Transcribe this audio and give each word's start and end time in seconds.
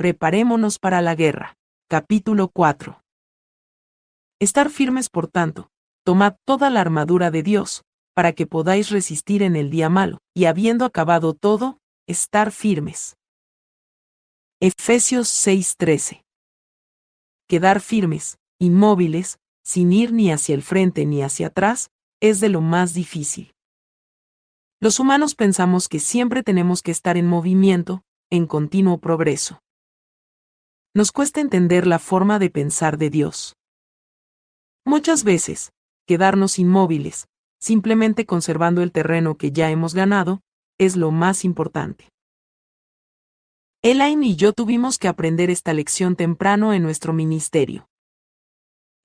Preparémonos 0.00 0.78
para 0.78 1.02
la 1.02 1.14
guerra. 1.14 1.58
Capítulo 1.86 2.48
4. 2.48 3.02
Estar 4.40 4.70
firmes, 4.70 5.10
por 5.10 5.28
tanto, 5.28 5.68
tomad 6.06 6.36
toda 6.46 6.70
la 6.70 6.80
armadura 6.80 7.30
de 7.30 7.42
Dios, 7.42 7.84
para 8.14 8.32
que 8.32 8.46
podáis 8.46 8.88
resistir 8.88 9.42
en 9.42 9.56
el 9.56 9.68
día 9.68 9.90
malo, 9.90 10.16
y 10.34 10.46
habiendo 10.46 10.86
acabado 10.86 11.34
todo, 11.34 11.80
estar 12.06 12.50
firmes. 12.50 13.18
Efesios 14.58 15.28
6:13. 15.28 16.24
Quedar 17.46 17.82
firmes, 17.82 18.38
inmóviles, 18.58 19.38
sin 19.62 19.92
ir 19.92 20.14
ni 20.14 20.32
hacia 20.32 20.54
el 20.54 20.62
frente 20.62 21.04
ni 21.04 21.20
hacia 21.20 21.48
atrás, 21.48 21.90
es 22.22 22.40
de 22.40 22.48
lo 22.48 22.62
más 22.62 22.94
difícil. 22.94 23.52
Los 24.80 24.98
humanos 24.98 25.34
pensamos 25.34 25.90
que 25.90 26.00
siempre 26.00 26.42
tenemos 26.42 26.80
que 26.80 26.90
estar 26.90 27.18
en 27.18 27.26
movimiento, 27.26 28.02
en 28.30 28.46
continuo 28.46 28.96
progreso. 28.96 29.60
Nos 30.92 31.12
cuesta 31.12 31.40
entender 31.40 31.86
la 31.86 32.00
forma 32.00 32.40
de 32.40 32.50
pensar 32.50 32.98
de 32.98 33.10
Dios. 33.10 33.54
Muchas 34.84 35.22
veces, 35.22 35.72
quedarnos 36.04 36.58
inmóviles, 36.58 37.28
simplemente 37.60 38.26
conservando 38.26 38.82
el 38.82 38.90
terreno 38.90 39.36
que 39.36 39.52
ya 39.52 39.70
hemos 39.70 39.94
ganado, 39.94 40.40
es 40.78 40.96
lo 40.96 41.12
más 41.12 41.44
importante. 41.44 42.08
Elaine 43.82 44.26
y 44.26 44.34
yo 44.34 44.52
tuvimos 44.52 44.98
que 44.98 45.06
aprender 45.06 45.48
esta 45.48 45.72
lección 45.72 46.16
temprano 46.16 46.74
en 46.74 46.82
nuestro 46.82 47.12
ministerio. 47.12 47.88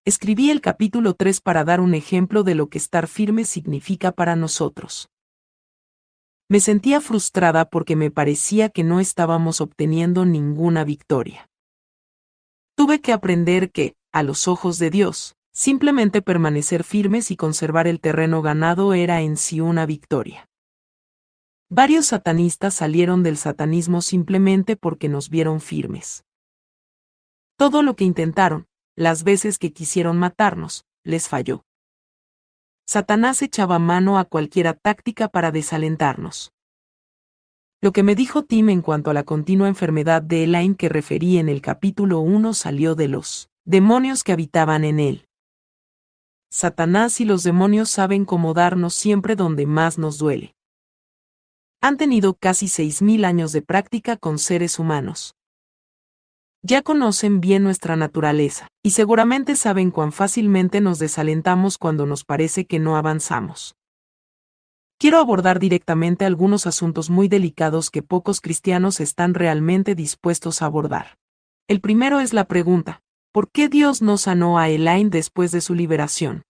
Escribí 0.06 0.50
el 0.50 0.62
capítulo 0.62 1.14
3 1.14 1.40
para 1.40 1.64
dar 1.64 1.82
un 1.82 1.94
ejemplo 1.94 2.42
de 2.42 2.56
lo 2.56 2.68
que 2.68 2.80
estar 2.80 3.08
firme 3.08 3.46
significa 3.46 4.12
para 4.12 4.36
nosotros. 4.36 5.08
Me 6.50 6.60
sentía 6.60 7.00
frustrada 7.00 7.70
porque 7.70 7.96
me 7.96 8.10
parecía 8.10 8.70
que 8.70 8.84
no 8.84 9.00
estábamos 9.00 9.62
obteniendo 9.62 10.26
ninguna 10.26 10.84
victoria. 10.84 11.48
Tuve 12.76 13.00
que 13.00 13.14
aprender 13.14 13.72
que, 13.72 13.96
a 14.12 14.22
los 14.22 14.50
ojos 14.50 14.80
de 14.80 14.90
Dios, 14.90 15.38
simplemente 15.54 16.22
permanecer 16.22 16.84
firmes 16.84 17.32
y 17.32 17.38
conservar 17.38 17.88
el 17.88 18.02
terreno 18.02 18.42
ganado 18.42 18.94
era 18.94 19.22
en 19.22 19.38
sí 19.38 19.62
una 19.62 19.86
victoria. 19.86 20.50
Varios 21.70 22.08
satanistas 22.08 22.74
salieron 22.74 23.24
del 23.24 23.38
satanismo 23.38 24.02
simplemente 24.02 24.76
porque 24.76 25.08
nos 25.08 25.30
vieron 25.30 25.62
firmes. 25.62 26.26
Todo 27.58 27.82
lo 27.82 27.96
que 27.96 28.04
intentaron, 28.04 28.68
las 28.98 29.24
veces 29.24 29.58
que 29.58 29.72
quisieron 29.72 30.18
matarnos, 30.18 30.86
les 31.04 31.30
falló. 31.30 31.64
Satanás 32.86 33.42
echaba 33.42 33.80
mano 33.80 34.20
a 34.20 34.26
cualquiera 34.26 34.74
táctica 34.74 35.30
para 35.30 35.52
desalentarnos. 35.52 36.52
Lo 37.86 37.92
que 37.92 38.02
me 38.02 38.16
dijo 38.16 38.42
Tim 38.42 38.70
en 38.70 38.82
cuanto 38.82 39.12
a 39.12 39.14
la 39.14 39.22
continua 39.26 39.68
enfermedad 39.68 40.24
de 40.24 40.46
Elaine 40.46 40.76
que 40.76 40.90
referí 40.90 41.38
en 41.38 41.50
el 41.50 41.62
capítulo 41.62 42.20
1 42.20 42.56
salió 42.56 42.96
de 42.96 43.08
los 43.08 43.52
demonios 43.64 44.24
que 44.24 44.32
habitaban 44.32 44.84
en 44.84 45.00
él. 45.00 45.28
Satanás 46.50 47.22
y 47.22 47.26
los 47.26 47.44
demonios 47.44 47.92
saben 47.92 48.26
cómo 48.26 48.56
darnos 48.56 48.96
siempre 48.96 49.36
donde 49.36 49.68
más 49.68 50.00
nos 50.00 50.18
duele. 50.18 50.56
Han 51.80 51.98
tenido 51.98 52.34
casi 52.34 52.66
6.000 52.66 53.24
años 53.24 53.52
de 53.52 53.62
práctica 53.62 54.18
con 54.18 54.40
seres 54.40 54.80
humanos 54.80 55.36
ya 56.64 56.82
conocen 56.82 57.42
bien 57.42 57.64
nuestra 57.64 57.96
naturaleza, 57.96 58.70
y 58.82 58.90
seguramente 58.90 59.56
saben 59.56 59.92
cuán 59.92 60.12
fácilmente 60.12 60.82
nos 60.82 60.98
desalentamos 60.98 61.78
cuando 61.78 62.08
nos 62.08 62.24
parece 62.24 62.66
que 62.66 62.80
no 62.80 62.98
avanzamos. 62.98 63.76
Quiero 64.98 65.20
abordar 65.20 65.60
directamente 65.60 66.24
algunos 66.26 66.66
asuntos 66.68 67.10
muy 67.10 67.28
delicados 67.28 67.92
que 67.92 68.02
pocos 68.02 68.40
cristianos 68.40 69.02
están 69.02 69.34
realmente 69.34 69.94
dispuestos 69.94 70.62
a 70.62 70.68
abordar. 70.68 71.18
El 71.68 71.82
primero 71.82 72.22
es 72.22 72.34
la 72.34 72.46
pregunta, 72.46 73.02
¿por 73.34 73.52
qué 73.52 73.68
Dios 73.68 74.02
no 74.02 74.18
sanó 74.18 74.58
a 74.58 74.70
Elaine 74.70 75.10
después 75.10 75.52
de 75.52 75.60
su 75.60 75.76
liberación? 75.76 76.44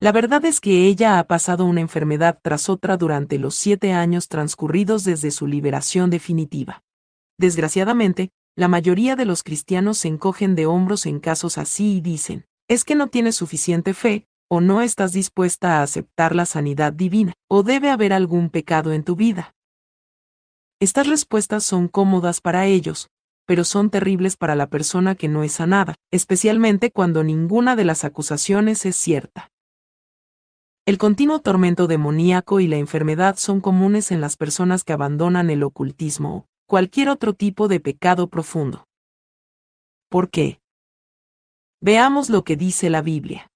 La 0.00 0.12
verdad 0.12 0.44
es 0.44 0.60
que 0.60 0.86
ella 0.86 1.18
ha 1.18 1.24
pasado 1.28 1.64
una 1.64 1.80
enfermedad 1.80 2.40
tras 2.42 2.68
otra 2.68 2.96
durante 2.96 3.38
los 3.38 3.54
siete 3.54 3.92
años 3.92 4.28
transcurridos 4.28 5.04
desde 5.04 5.30
su 5.30 5.46
liberación 5.46 6.10
definitiva. 6.10 6.82
Desgraciadamente, 7.38 8.30
la 8.54 8.68
mayoría 8.68 9.16
de 9.16 9.24
los 9.24 9.42
cristianos 9.42 9.98
se 9.98 10.08
encogen 10.08 10.56
de 10.56 10.66
hombros 10.66 11.06
en 11.06 11.20
casos 11.20 11.56
así 11.56 11.96
y 11.96 12.00
dicen, 12.02 12.44
es 12.68 12.84
que 12.84 12.96
no 12.96 13.06
tienes 13.06 13.36
suficiente 13.36 13.94
fe, 13.94 14.26
o 14.54 14.60
no 14.60 14.82
estás 14.82 15.14
dispuesta 15.14 15.78
a 15.78 15.82
aceptar 15.82 16.34
la 16.34 16.44
sanidad 16.44 16.92
divina, 16.92 17.32
o 17.48 17.62
debe 17.62 17.88
haber 17.88 18.12
algún 18.12 18.50
pecado 18.50 18.92
en 18.92 19.02
tu 19.02 19.16
vida. 19.16 19.54
Estas 20.78 21.06
respuestas 21.06 21.64
son 21.64 21.88
cómodas 21.88 22.42
para 22.42 22.66
ellos, 22.66 23.08
pero 23.46 23.64
son 23.64 23.88
terribles 23.88 24.36
para 24.36 24.54
la 24.54 24.66
persona 24.66 25.14
que 25.14 25.26
no 25.26 25.42
es 25.42 25.52
sanada, 25.52 25.94
especialmente 26.10 26.90
cuando 26.90 27.24
ninguna 27.24 27.76
de 27.76 27.86
las 27.86 28.04
acusaciones 28.04 28.84
es 28.84 28.94
cierta. 28.94 29.50
El 30.84 30.98
continuo 30.98 31.38
tormento 31.38 31.86
demoníaco 31.86 32.60
y 32.60 32.66
la 32.68 32.76
enfermedad 32.76 33.36
son 33.38 33.62
comunes 33.62 34.10
en 34.10 34.20
las 34.20 34.36
personas 34.36 34.84
que 34.84 34.92
abandonan 34.92 35.48
el 35.48 35.62
ocultismo 35.62 36.46
cualquier 36.66 37.08
otro 37.08 37.32
tipo 37.32 37.68
de 37.68 37.80
pecado 37.80 38.28
profundo. 38.28 38.86
¿Por 40.10 40.28
qué? 40.28 40.60
Veamos 41.80 42.28
lo 42.28 42.44
que 42.44 42.56
dice 42.56 42.90
la 42.90 43.00
Biblia. 43.00 43.51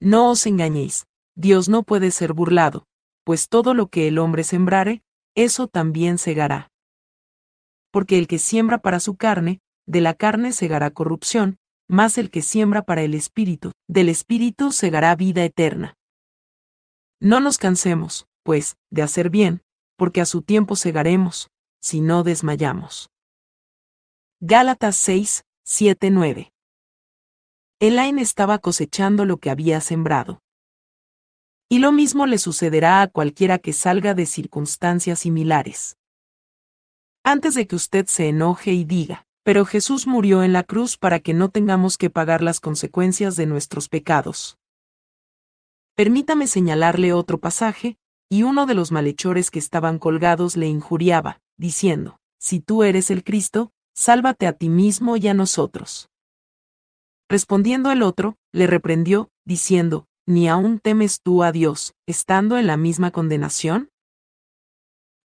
No 0.00 0.30
os 0.30 0.46
engañéis, 0.46 1.06
Dios 1.34 1.68
no 1.68 1.82
puede 1.82 2.10
ser 2.10 2.32
burlado, 2.32 2.84
pues 3.24 3.48
todo 3.48 3.74
lo 3.74 3.88
que 3.88 4.08
el 4.08 4.18
hombre 4.18 4.44
sembrare, 4.44 5.02
eso 5.34 5.68
también 5.68 6.18
segará. 6.18 6.70
Porque 7.90 8.18
el 8.18 8.26
que 8.26 8.38
siembra 8.38 8.78
para 8.78 9.00
su 9.00 9.16
carne, 9.16 9.60
de 9.86 10.00
la 10.00 10.14
carne 10.14 10.52
segará 10.52 10.90
corrupción, 10.90 11.58
mas 11.88 12.18
el 12.18 12.30
que 12.30 12.42
siembra 12.42 12.82
para 12.82 13.02
el 13.02 13.14
Espíritu, 13.14 13.72
del 13.88 14.08
Espíritu 14.08 14.72
segará 14.72 15.14
vida 15.16 15.44
eterna. 15.44 15.94
No 17.20 17.40
nos 17.40 17.58
cansemos, 17.58 18.26
pues, 18.44 18.76
de 18.90 19.02
hacer 19.02 19.30
bien, 19.30 19.62
porque 19.96 20.20
a 20.20 20.26
su 20.26 20.42
tiempo 20.42 20.76
segaremos, 20.76 21.50
si 21.80 22.00
no 22.00 22.22
desmayamos. 22.22 23.10
Gálatas 24.40 24.96
6, 24.96 25.44
7, 25.64 26.10
9. 26.10 26.52
Elaine 27.80 28.20
estaba 28.20 28.58
cosechando 28.58 29.24
lo 29.24 29.36
que 29.36 29.50
había 29.50 29.80
sembrado. 29.80 30.42
Y 31.68 31.78
lo 31.78 31.92
mismo 31.92 32.26
le 32.26 32.38
sucederá 32.38 33.02
a 33.02 33.06
cualquiera 33.06 33.60
que 33.60 33.72
salga 33.72 34.14
de 34.14 34.26
circunstancias 34.26 35.20
similares. 35.20 35.96
Antes 37.22 37.54
de 37.54 37.68
que 37.68 37.76
usted 37.76 38.06
se 38.06 38.28
enoje 38.28 38.72
y 38.72 38.84
diga, 38.84 39.26
pero 39.44 39.64
Jesús 39.64 40.08
murió 40.08 40.42
en 40.42 40.52
la 40.52 40.64
cruz 40.64 40.96
para 40.96 41.20
que 41.20 41.34
no 41.34 41.50
tengamos 41.50 41.98
que 41.98 42.10
pagar 42.10 42.42
las 42.42 42.58
consecuencias 42.58 43.36
de 43.36 43.46
nuestros 43.46 43.88
pecados. 43.88 44.58
Permítame 45.94 46.48
señalarle 46.48 47.12
otro 47.12 47.38
pasaje, 47.38 47.96
y 48.28 48.42
uno 48.42 48.66
de 48.66 48.74
los 48.74 48.90
malhechores 48.90 49.52
que 49.52 49.60
estaban 49.60 50.00
colgados 50.00 50.56
le 50.56 50.66
injuriaba, 50.66 51.40
diciendo, 51.56 52.18
Si 52.40 52.58
tú 52.58 52.82
eres 52.82 53.08
el 53.12 53.22
Cristo, 53.22 53.70
sálvate 53.94 54.48
a 54.48 54.52
ti 54.52 54.68
mismo 54.68 55.16
y 55.16 55.28
a 55.28 55.34
nosotros. 55.34 56.08
Respondiendo 57.28 57.90
el 57.90 58.02
otro, 58.02 58.36
le 58.52 58.66
reprendió, 58.66 59.30
diciendo, 59.44 60.06
¿Ni 60.26 60.48
aún 60.48 60.78
temes 60.78 61.22
tú 61.22 61.42
a 61.42 61.52
Dios, 61.52 61.94
estando 62.06 62.58
en 62.58 62.66
la 62.66 62.76
misma 62.76 63.10
condenación? 63.10 63.88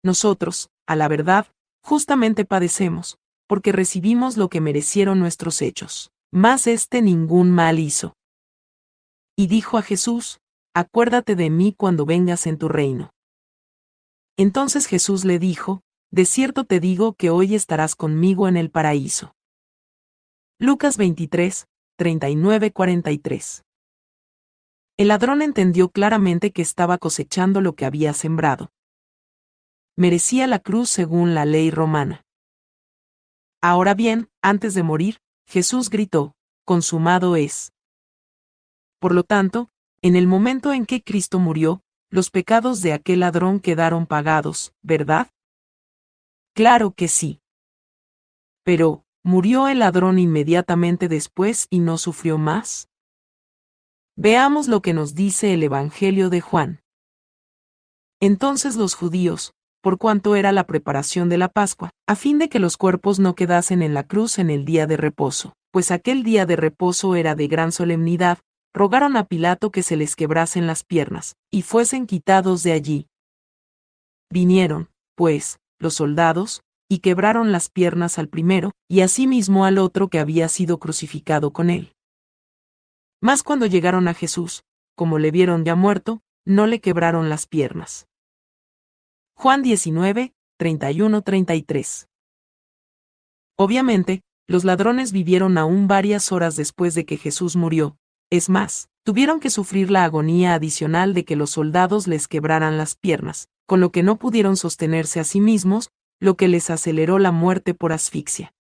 Nosotros, 0.04 0.70
a 0.88 0.96
la 0.96 1.08
verdad, 1.08 1.48
justamente 1.84 2.46
padecemos, 2.46 3.18
porque 3.48 3.72
recibimos 3.72 4.38
lo 4.38 4.50
que 4.50 4.62
merecieron 4.62 5.20
nuestros 5.20 5.62
hechos, 5.62 6.12
mas 6.32 6.68
éste 6.68 7.02
ningún 7.02 7.52
mal 7.52 7.80
hizo. 7.80 8.16
Y 9.36 9.48
dijo 9.48 9.78
a 9.78 9.82
Jesús, 9.82 10.40
Acuérdate 10.74 11.36
de 11.36 11.50
mí 11.50 11.74
cuando 11.76 12.06
vengas 12.06 12.48
en 12.48 12.58
tu 12.58 12.70
reino. 12.70 13.12
Entonces 14.38 14.86
Jesús 14.86 15.26
le 15.26 15.38
dijo, 15.38 15.82
De 16.12 16.26
cierto 16.26 16.64
te 16.64 16.80
digo 16.80 17.14
que 17.14 17.30
hoy 17.30 17.56
estarás 17.56 17.96
conmigo 17.96 18.48
en 18.48 18.56
el 18.56 18.72
paraíso. 18.72 19.34
Lucas 20.60 20.96
23, 20.98 21.68
39-43. 22.02 23.64
El 24.98 25.10
ladrón 25.10 25.44
entendió 25.44 25.90
claramente 25.90 26.52
que 26.52 26.64
estaba 26.64 26.98
cosechando 26.98 27.62
lo 27.62 27.76
que 27.76 27.86
había 27.86 28.14
sembrado. 28.14 28.72
Merecía 29.96 30.48
la 30.48 30.58
cruz 30.58 30.90
según 30.90 31.36
la 31.36 31.46
ley 31.46 31.70
romana. 31.70 32.26
Ahora 33.62 33.94
bien, 33.94 34.30
antes 34.42 34.74
de 34.74 34.82
morir, 34.82 35.20
Jesús 35.46 35.92
gritó, 35.92 36.34
Consumado 36.66 37.36
es. 37.36 37.72
Por 39.00 39.14
lo 39.14 39.24
tanto, 39.24 39.70
en 40.02 40.16
el 40.16 40.26
momento 40.26 40.74
en 40.74 40.88
que 40.88 41.04
Cristo 41.04 41.38
murió, 41.38 41.84
los 42.10 42.32
pecados 42.32 42.82
de 42.82 42.94
aquel 42.94 43.20
ladrón 43.20 43.60
quedaron 43.60 44.08
pagados, 44.08 44.74
¿verdad? 44.82 45.30
Claro 46.56 46.94
que 46.96 47.08
sí. 47.08 47.42
Pero, 48.64 49.06
¿murió 49.24 49.68
el 49.68 49.80
ladrón 49.80 50.20
inmediatamente 50.20 51.08
después 51.08 51.68
y 51.70 51.80
no 51.80 51.98
sufrió 51.98 52.38
más? 52.38 52.90
Veamos 54.16 54.68
lo 54.68 54.82
que 54.82 54.94
nos 54.94 55.16
dice 55.16 55.54
el 55.54 55.64
Evangelio 55.64 56.30
de 56.30 56.42
Juan. 56.42 56.82
Entonces 58.20 58.76
los 58.76 58.94
judíos, 58.94 59.54
por 59.82 59.98
cuanto 59.98 60.36
era 60.36 60.52
la 60.52 60.68
preparación 60.68 61.28
de 61.30 61.38
la 61.38 61.50
Pascua, 61.50 61.90
a 62.08 62.16
fin 62.16 62.38
de 62.38 62.50
que 62.50 62.60
los 62.60 62.78
cuerpos 62.78 63.20
no 63.20 63.36
quedasen 63.36 63.82
en 63.82 63.94
la 63.94 64.04
cruz 64.04 64.38
en 64.38 64.50
el 64.50 64.64
día 64.64 64.86
de 64.86 64.98
reposo, 64.98 65.54
pues 65.72 65.92
aquel 65.92 66.24
día 66.24 66.46
de 66.46 66.56
reposo 66.56 67.16
era 67.16 67.34
de 67.34 67.48
gran 67.48 67.72
solemnidad, 67.72 68.40
rogaron 68.74 69.18
a 69.18 69.26
Pilato 69.26 69.72
que 69.72 69.84
se 69.84 69.98
les 69.98 70.16
quebrasen 70.16 70.68
las 70.68 70.84
piernas, 70.84 71.36
y 71.50 71.64
fuesen 71.64 72.06
quitados 72.06 72.64
de 72.64 72.74
allí. 72.74 73.08
Vinieron, 74.30 74.90
pues, 75.16 75.60
los 75.80 75.96
soldados, 75.96 76.62
y 76.92 77.00
quebraron 77.00 77.54
las 77.54 77.70
piernas 77.70 78.20
al 78.20 78.28
primero, 78.28 78.74
y 78.90 79.00
asimismo 79.00 79.64
al 79.64 79.78
otro 79.78 80.10
que 80.10 80.20
había 80.20 80.50
sido 80.50 80.78
crucificado 80.78 81.54
con 81.54 81.70
él. 81.70 81.96
Mas 83.22 83.44
cuando 83.44 83.66
llegaron 83.66 84.10
a 84.10 84.14
Jesús, 84.14 84.66
como 84.98 85.18
le 85.18 85.32
vieron 85.32 85.64
ya 85.64 85.76
muerto, 85.76 86.22
no 86.46 86.68
le 86.68 86.82
quebraron 86.82 87.30
las 87.30 87.48
piernas. 87.48 88.10
Juan 89.36 89.62
19, 89.62 90.34
31-33. 90.60 92.10
Obviamente, 93.58 94.22
los 94.46 94.66
ladrones 94.66 95.14
vivieron 95.14 95.58
aún 95.58 95.88
varias 95.88 96.34
horas 96.34 96.58
después 96.58 96.94
de 96.94 97.06
que 97.06 97.16
Jesús 97.16 97.56
murió, 97.56 97.96
es 98.30 98.50
más, 98.50 98.90
tuvieron 99.06 99.40
que 99.40 99.50
sufrir 99.50 99.92
la 99.92 100.04
agonía 100.04 100.56
adicional 100.56 101.14
de 101.14 101.24
que 101.24 101.38
los 101.38 101.52
soldados 101.52 102.08
les 102.08 102.28
quebraran 102.28 102.78
las 102.78 102.96
piernas, 102.96 103.48
con 103.66 103.80
lo 103.80 103.94
que 103.94 104.04
no 104.04 104.18
pudieron 104.18 104.58
sostenerse 104.58 105.22
a 105.22 105.24
sí 105.24 105.40
mismos, 105.40 105.90
lo 106.22 106.38
que 106.38 106.48
les 106.48 106.70
aceleró 106.70 107.20
la 107.20 107.32
muerte 107.32 107.74
por 107.74 107.92
asfixia. 107.92 108.54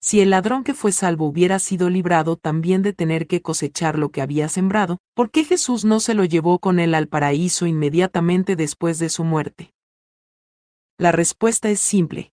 Si 0.00 0.20
el 0.20 0.28
ladrón 0.28 0.64
que 0.64 0.74
fue 0.74 0.92
salvo 0.92 1.26
hubiera 1.26 1.58
sido 1.58 1.88
librado 1.88 2.36
también 2.36 2.82
de 2.82 2.92
tener 2.92 3.26
que 3.26 3.40
cosechar 3.40 3.98
lo 3.98 4.10
que 4.10 4.20
había 4.20 4.50
sembrado, 4.50 4.98
¿por 5.14 5.30
qué 5.30 5.44
Jesús 5.44 5.86
no 5.86 5.98
se 5.98 6.12
lo 6.12 6.26
llevó 6.26 6.58
con 6.58 6.78
él 6.78 6.94
al 6.94 7.08
paraíso 7.08 7.66
inmediatamente 7.66 8.54
después 8.54 8.98
de 8.98 9.08
su 9.08 9.24
muerte? 9.24 9.72
La 10.98 11.10
respuesta 11.10 11.70
es 11.70 11.80
simple. 11.80 12.32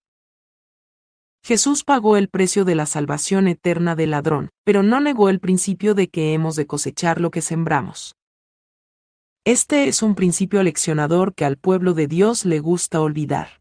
Jesús 1.41 1.85
pagó 1.85 2.17
el 2.17 2.27
precio 2.27 2.65
de 2.65 2.75
la 2.75 2.85
salvación 2.85 3.47
eterna 3.47 3.95
del 3.95 4.11
ladrón, 4.11 4.49
pero 4.65 4.83
no 4.83 4.99
negó 4.99 5.29
el 5.29 5.39
principio 5.39 5.95
de 5.95 6.09
que 6.09 6.33
hemos 6.33 6.57
de 6.57 6.67
cosechar 6.67 7.21
lo 7.21 7.31
que 7.31 7.41
sembramos. 7.41 8.17
Este 9.45 9.87
es 9.87 10.03
un 10.03 10.15
principio 10.15 10.61
leccionador 10.61 11.33
que 11.33 11.45
al 11.45 11.55
pueblo 11.55 11.93
de 11.93 12.07
Dios 12.07 12.43
le 12.43 12.59
gusta 12.59 12.99
olvidar. 12.99 13.60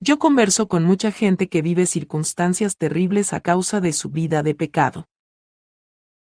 Yo 0.00 0.20
converso 0.20 0.68
con 0.68 0.84
mucha 0.84 1.10
gente 1.10 1.48
que 1.48 1.60
vive 1.60 1.84
circunstancias 1.86 2.76
terribles 2.76 3.32
a 3.32 3.40
causa 3.40 3.80
de 3.80 3.92
su 3.92 4.10
vida 4.10 4.44
de 4.44 4.54
pecado. 4.54 5.08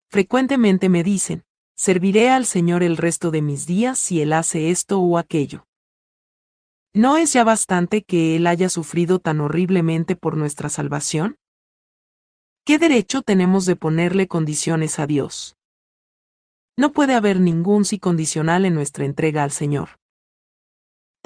Frecuentemente 0.09 0.89
me 0.89 1.03
dicen, 1.03 1.45
serviré 1.75 2.31
al 2.31 2.47
Señor 2.47 2.85
el 2.85 2.97
resto 2.97 3.33
de 3.33 3.43
mis 3.43 3.67
días 3.67 3.99
si 3.99 4.21
Él 4.21 4.33
hace 4.33 4.71
esto 4.71 5.01
o 5.01 5.19
aquello. 5.19 5.67
¿No 6.95 7.17
es 7.17 7.33
ya 7.33 7.43
bastante 7.43 8.03
que 8.03 8.37
Él 8.37 8.47
haya 8.47 8.69
sufrido 8.69 9.19
tan 9.19 9.41
horriblemente 9.41 10.15
por 10.15 10.37
nuestra 10.37 10.69
salvación? 10.69 11.37
¿Qué 12.65 12.79
derecho 12.79 13.23
tenemos 13.23 13.67
de 13.67 13.77
ponerle 13.77 14.29
condiciones 14.29 14.99
a 14.99 15.07
Dios? 15.07 15.57
No 16.79 16.93
puede 16.93 17.15
haber 17.15 17.41
ningún 17.41 17.85
sí 17.85 17.99
condicional 17.99 18.65
en 18.65 18.75
nuestra 18.75 19.05
entrega 19.05 19.43
al 19.43 19.51
Señor. 19.51 19.99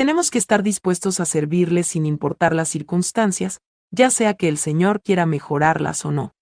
Tenemos 0.01 0.31
que 0.31 0.39
estar 0.39 0.63
dispuestos 0.63 1.21
a 1.21 1.27
servirle 1.27 1.83
sin 1.83 2.07
importar 2.07 2.55
las 2.55 2.71
circunstancias, 2.71 3.61
ya 3.91 4.09
sea 4.09 4.33
que 4.33 4.49
el 4.49 4.57
Señor 4.57 5.03
quiera 5.03 5.27
mejorarlas 5.27 6.07
o 6.07 6.11
no. 6.11 6.35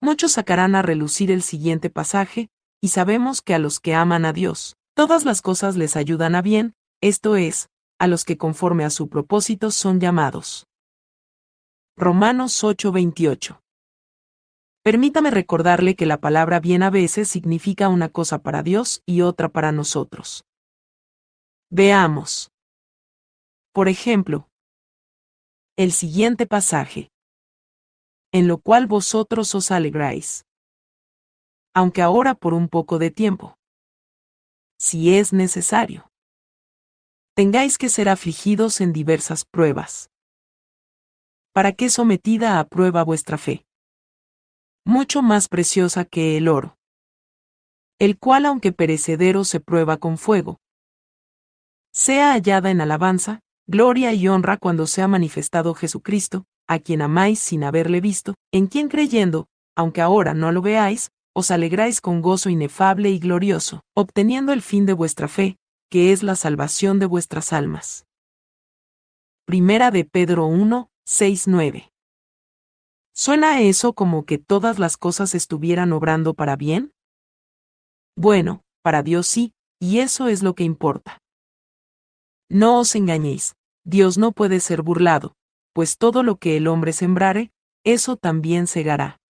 Muchos 0.00 0.30
sacarán 0.30 0.76
a 0.76 0.82
relucir 0.82 1.32
el 1.32 1.42
siguiente 1.42 1.90
pasaje, 1.90 2.48
y 2.80 2.90
sabemos 2.90 3.42
que 3.42 3.54
a 3.54 3.58
los 3.58 3.80
que 3.80 3.96
aman 3.96 4.24
a 4.24 4.32
Dios, 4.32 4.76
todas 4.94 5.24
las 5.24 5.42
cosas 5.42 5.76
les 5.76 5.96
ayudan 5.96 6.36
a 6.36 6.40
bien, 6.40 6.76
esto 7.00 7.34
es, 7.34 7.70
a 7.98 8.06
los 8.06 8.24
que 8.24 8.38
conforme 8.38 8.84
a 8.84 8.90
su 8.90 9.08
propósito 9.08 9.72
son 9.72 9.98
llamados. 9.98 10.68
Romanos 11.96 12.62
8:28 12.62 13.60
Permítame 14.84 15.32
recordarle 15.32 15.96
que 15.96 16.06
la 16.06 16.20
palabra 16.20 16.60
bien 16.60 16.84
a 16.84 16.90
veces 16.90 17.28
significa 17.28 17.88
una 17.88 18.08
cosa 18.08 18.38
para 18.44 18.62
Dios 18.62 19.02
y 19.06 19.22
otra 19.22 19.48
para 19.48 19.72
nosotros. 19.72 20.44
Veamos. 21.70 22.50
Por 23.74 23.88
ejemplo, 23.88 24.48
el 25.76 25.92
siguiente 25.92 26.46
pasaje. 26.46 27.10
En 28.32 28.48
lo 28.48 28.56
cual 28.56 28.86
vosotros 28.86 29.54
os 29.54 29.70
alegráis. 29.70 30.46
Aunque 31.74 32.00
ahora 32.00 32.34
por 32.34 32.54
un 32.54 32.70
poco 32.70 32.98
de 32.98 33.10
tiempo. 33.10 33.58
Si 34.78 35.14
es 35.14 35.34
necesario. 35.34 36.10
Tengáis 37.34 37.76
que 37.76 37.90
ser 37.90 38.08
afligidos 38.08 38.80
en 38.80 38.94
diversas 38.94 39.44
pruebas. 39.44 40.10
¿Para 41.52 41.72
qué 41.72 41.90
sometida 41.90 42.60
a 42.60 42.66
prueba 42.66 43.04
vuestra 43.04 43.36
fe? 43.36 43.66
Mucho 44.86 45.20
más 45.20 45.48
preciosa 45.48 46.06
que 46.06 46.38
el 46.38 46.48
oro. 46.48 46.78
El 47.98 48.18
cual 48.18 48.46
aunque 48.46 48.72
perecedero 48.72 49.44
se 49.44 49.60
prueba 49.60 49.98
con 49.98 50.16
fuego 50.16 50.58
sea 51.92 52.32
hallada 52.32 52.70
en 52.70 52.80
alabanza, 52.80 53.40
gloria 53.66 54.12
y 54.12 54.28
honra 54.28 54.56
cuando 54.56 54.86
sea 54.86 55.08
manifestado 55.08 55.74
Jesucristo, 55.74 56.44
a 56.66 56.78
quien 56.78 57.02
amáis 57.02 57.38
sin 57.38 57.64
haberle 57.64 58.00
visto, 58.00 58.34
en 58.52 58.66
quien 58.66 58.88
creyendo, 58.88 59.46
aunque 59.76 60.00
ahora 60.00 60.34
no 60.34 60.52
lo 60.52 60.62
veáis, 60.62 61.10
os 61.34 61.50
alegráis 61.50 62.00
con 62.00 62.20
gozo 62.20 62.50
inefable 62.50 63.10
y 63.10 63.18
glorioso, 63.18 63.82
obteniendo 63.94 64.52
el 64.52 64.62
fin 64.62 64.86
de 64.86 64.92
vuestra 64.92 65.28
fe, 65.28 65.56
que 65.90 66.12
es 66.12 66.22
la 66.22 66.34
salvación 66.34 66.98
de 66.98 67.06
vuestras 67.06 67.52
almas. 67.52 68.06
Primera 69.46 69.90
de 69.90 70.04
Pedro 70.04 70.46
1, 70.46 70.90
6, 71.06 71.48
9. 71.48 71.90
¿Suena 73.14 73.60
eso 73.62 73.94
como 73.94 74.24
que 74.24 74.38
todas 74.38 74.78
las 74.78 74.96
cosas 74.96 75.34
estuvieran 75.34 75.92
obrando 75.92 76.34
para 76.34 76.56
bien? 76.56 76.92
Bueno, 78.14 78.62
para 78.82 79.02
Dios 79.02 79.26
sí, 79.26 79.52
y 79.80 80.00
eso 80.00 80.28
es 80.28 80.42
lo 80.42 80.54
que 80.54 80.64
importa. 80.64 81.18
No 82.48 82.80
os 82.80 82.94
engañéis, 82.94 83.54
Dios 83.84 84.18
no 84.18 84.32
puede 84.32 84.60
ser 84.60 84.82
burlado, 84.82 85.34
pues 85.74 85.98
todo 85.98 86.22
lo 86.22 86.36
que 86.36 86.56
el 86.56 86.66
hombre 86.66 86.92
sembrare, 86.92 87.52
eso 87.84 88.16
también 88.16 88.66
segará. 88.66 89.20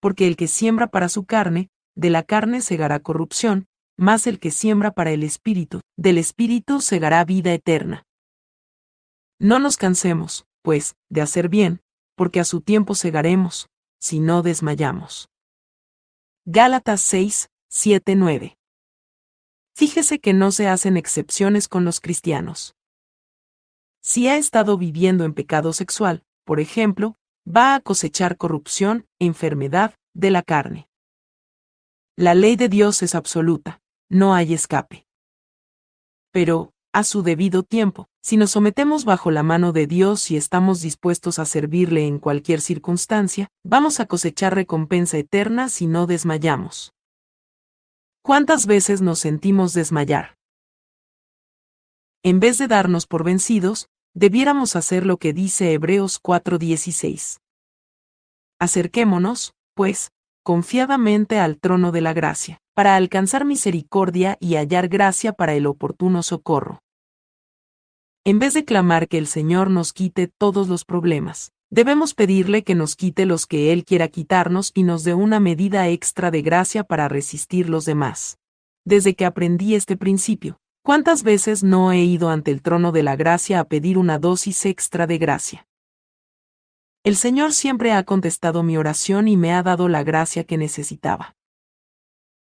Porque 0.00 0.26
el 0.26 0.36
que 0.36 0.48
siembra 0.48 0.86
para 0.86 1.08
su 1.08 1.24
carne, 1.24 1.70
de 1.96 2.10
la 2.10 2.22
carne 2.22 2.60
segará 2.60 3.00
corrupción, 3.00 3.66
mas 3.96 4.26
el 4.28 4.38
que 4.38 4.52
siembra 4.52 4.92
para 4.92 5.10
el 5.10 5.24
Espíritu, 5.24 5.80
del 5.96 6.18
Espíritu 6.18 6.80
segará 6.80 7.24
vida 7.24 7.52
eterna. 7.52 8.04
No 9.40 9.58
nos 9.58 9.76
cansemos, 9.76 10.46
pues, 10.62 10.94
de 11.08 11.20
hacer 11.20 11.48
bien, 11.48 11.80
porque 12.16 12.40
a 12.40 12.44
su 12.44 12.60
tiempo 12.60 12.94
segaremos, 12.94 13.68
si 14.00 14.20
no 14.20 14.42
desmayamos. 14.42 15.28
Gálatas 16.44 17.00
6, 17.00 17.48
7, 17.68 18.16
9. 18.16 18.57
Fíjese 19.78 20.18
que 20.18 20.34
no 20.34 20.50
se 20.50 20.66
hacen 20.66 20.96
excepciones 20.96 21.68
con 21.68 21.84
los 21.84 22.00
cristianos. 22.00 22.74
Si 24.02 24.26
ha 24.26 24.36
estado 24.36 24.76
viviendo 24.76 25.22
en 25.22 25.34
pecado 25.34 25.72
sexual, 25.72 26.24
por 26.44 26.58
ejemplo, 26.58 27.14
va 27.46 27.76
a 27.76 27.80
cosechar 27.80 28.36
corrupción, 28.36 29.06
enfermedad, 29.20 29.94
de 30.14 30.32
la 30.32 30.42
carne. 30.42 30.88
La 32.16 32.34
ley 32.34 32.56
de 32.56 32.68
Dios 32.68 33.04
es 33.04 33.14
absoluta, 33.14 33.80
no 34.10 34.34
hay 34.34 34.52
escape. 34.52 35.06
Pero, 36.32 36.72
a 36.92 37.04
su 37.04 37.22
debido 37.22 37.62
tiempo, 37.62 38.08
si 38.20 38.36
nos 38.36 38.50
sometemos 38.50 39.04
bajo 39.04 39.30
la 39.30 39.44
mano 39.44 39.70
de 39.70 39.86
Dios 39.86 40.32
y 40.32 40.36
estamos 40.36 40.80
dispuestos 40.80 41.38
a 41.38 41.44
servirle 41.44 42.04
en 42.04 42.18
cualquier 42.18 42.60
circunstancia, 42.62 43.46
vamos 43.62 44.00
a 44.00 44.06
cosechar 44.06 44.56
recompensa 44.56 45.18
eterna 45.18 45.68
si 45.68 45.86
no 45.86 46.08
desmayamos. 46.08 46.94
¿Cuántas 48.28 48.66
veces 48.66 49.00
nos 49.00 49.20
sentimos 49.20 49.72
desmayar? 49.72 50.36
En 52.22 52.40
vez 52.40 52.58
de 52.58 52.68
darnos 52.68 53.06
por 53.06 53.24
vencidos, 53.24 53.88
debiéramos 54.14 54.76
hacer 54.76 55.06
lo 55.06 55.16
que 55.16 55.32
dice 55.32 55.72
Hebreos 55.72 56.20
4:16. 56.20 57.40
Acerquémonos, 58.60 59.54
pues, 59.74 60.10
confiadamente 60.44 61.38
al 61.38 61.58
trono 61.58 61.90
de 61.90 62.02
la 62.02 62.12
gracia, 62.12 62.58
para 62.74 62.96
alcanzar 62.96 63.46
misericordia 63.46 64.36
y 64.40 64.56
hallar 64.56 64.88
gracia 64.88 65.32
para 65.32 65.54
el 65.54 65.64
oportuno 65.64 66.22
socorro. 66.22 66.82
En 68.26 68.38
vez 68.38 68.52
de 68.52 68.66
clamar 68.66 69.08
que 69.08 69.16
el 69.16 69.26
Señor 69.26 69.70
nos 69.70 69.94
quite 69.94 70.28
todos 70.28 70.68
los 70.68 70.84
problemas, 70.84 71.52
Debemos 71.70 72.14
pedirle 72.14 72.64
que 72.64 72.74
nos 72.74 72.96
quite 72.96 73.26
los 73.26 73.46
que 73.46 73.72
Él 73.72 73.84
quiera 73.84 74.08
quitarnos 74.08 74.72
y 74.74 74.84
nos 74.84 75.04
dé 75.04 75.12
una 75.12 75.38
medida 75.38 75.86
extra 75.88 76.30
de 76.30 76.40
gracia 76.40 76.82
para 76.82 77.08
resistir 77.08 77.68
los 77.68 77.84
demás. 77.84 78.38
Desde 78.86 79.14
que 79.14 79.26
aprendí 79.26 79.74
este 79.74 79.98
principio, 79.98 80.58
¿cuántas 80.82 81.22
veces 81.22 81.62
no 81.62 81.92
he 81.92 82.02
ido 82.02 82.30
ante 82.30 82.52
el 82.52 82.62
trono 82.62 82.90
de 82.90 83.02
la 83.02 83.16
gracia 83.16 83.60
a 83.60 83.64
pedir 83.64 83.98
una 83.98 84.18
dosis 84.18 84.64
extra 84.64 85.06
de 85.06 85.18
gracia? 85.18 85.68
El 87.04 87.16
Señor 87.16 87.52
siempre 87.52 87.92
ha 87.92 88.02
contestado 88.02 88.62
mi 88.62 88.78
oración 88.78 89.28
y 89.28 89.36
me 89.36 89.52
ha 89.52 89.62
dado 89.62 89.88
la 89.88 90.02
gracia 90.02 90.44
que 90.44 90.56
necesitaba. 90.56 91.36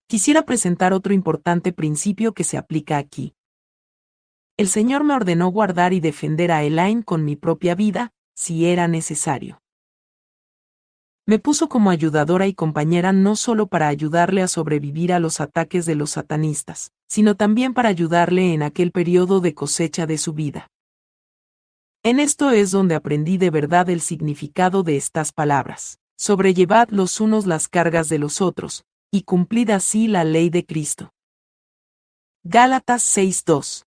Quisiera 0.09 0.43
presentar 0.43 0.93
otro 0.93 1.15
importante 1.15 1.73
principio 1.73 2.35
que 2.35 2.45
se 2.45 2.59
aplica 2.59 2.99
aquí. 2.99 3.35
El 4.59 4.69
Señor 4.69 5.05
me 5.05 5.15
ordenó 5.15 5.49
guardar 5.49 5.95
y 5.95 6.01
defender 6.01 6.53
a 6.53 6.63
Elaine 6.65 7.03
con 7.03 7.25
mi 7.25 7.35
propia 7.35 7.75
vida, 7.75 8.13
si 8.37 8.66
era 8.66 8.87
necesario. 8.87 9.61
Me 11.26 11.40
puso 11.40 11.69
como 11.69 11.90
ayudadora 11.90 12.47
y 12.47 12.55
compañera 12.55 13.12
no 13.12 13.35
solo 13.35 13.66
para 13.66 13.88
ayudarle 13.88 14.43
a 14.43 14.49
sobrevivir 14.49 15.12
a 15.12 15.19
los 15.19 15.40
ataques 15.40 15.85
de 15.85 15.97
los 15.97 16.11
satanistas, 16.11 16.93
sino 17.09 17.35
también 17.35 17.75
para 17.75 17.88
ayudarle 17.88 18.52
en 18.55 18.62
aquel 18.62 18.93
periodo 18.93 19.40
de 19.40 19.52
cosecha 19.52 20.07
de 20.07 20.19
su 20.19 20.35
vida. 20.35 20.69
En 22.05 22.21
esto 22.21 22.52
es 22.52 22.71
donde 22.71 22.95
aprendí 22.95 23.38
de 23.38 23.50
verdad 23.50 23.90
el 23.90 24.00
significado 24.00 24.85
de 24.85 24.97
estas 24.97 25.33
palabras. 25.33 25.99
Sobrellevad 26.16 26.90
los 26.90 27.21
unos 27.21 27.45
las 27.47 27.69
cargas 27.69 28.09
de 28.09 28.19
los 28.19 28.40
otros, 28.40 28.85
y 29.11 29.23
cumplid 29.23 29.71
así 29.71 30.07
la 30.07 30.23
ley 30.23 30.49
de 30.49 30.64
Cristo. 30.64 31.12
Gálatas 32.45 33.02
6:2 33.02 33.85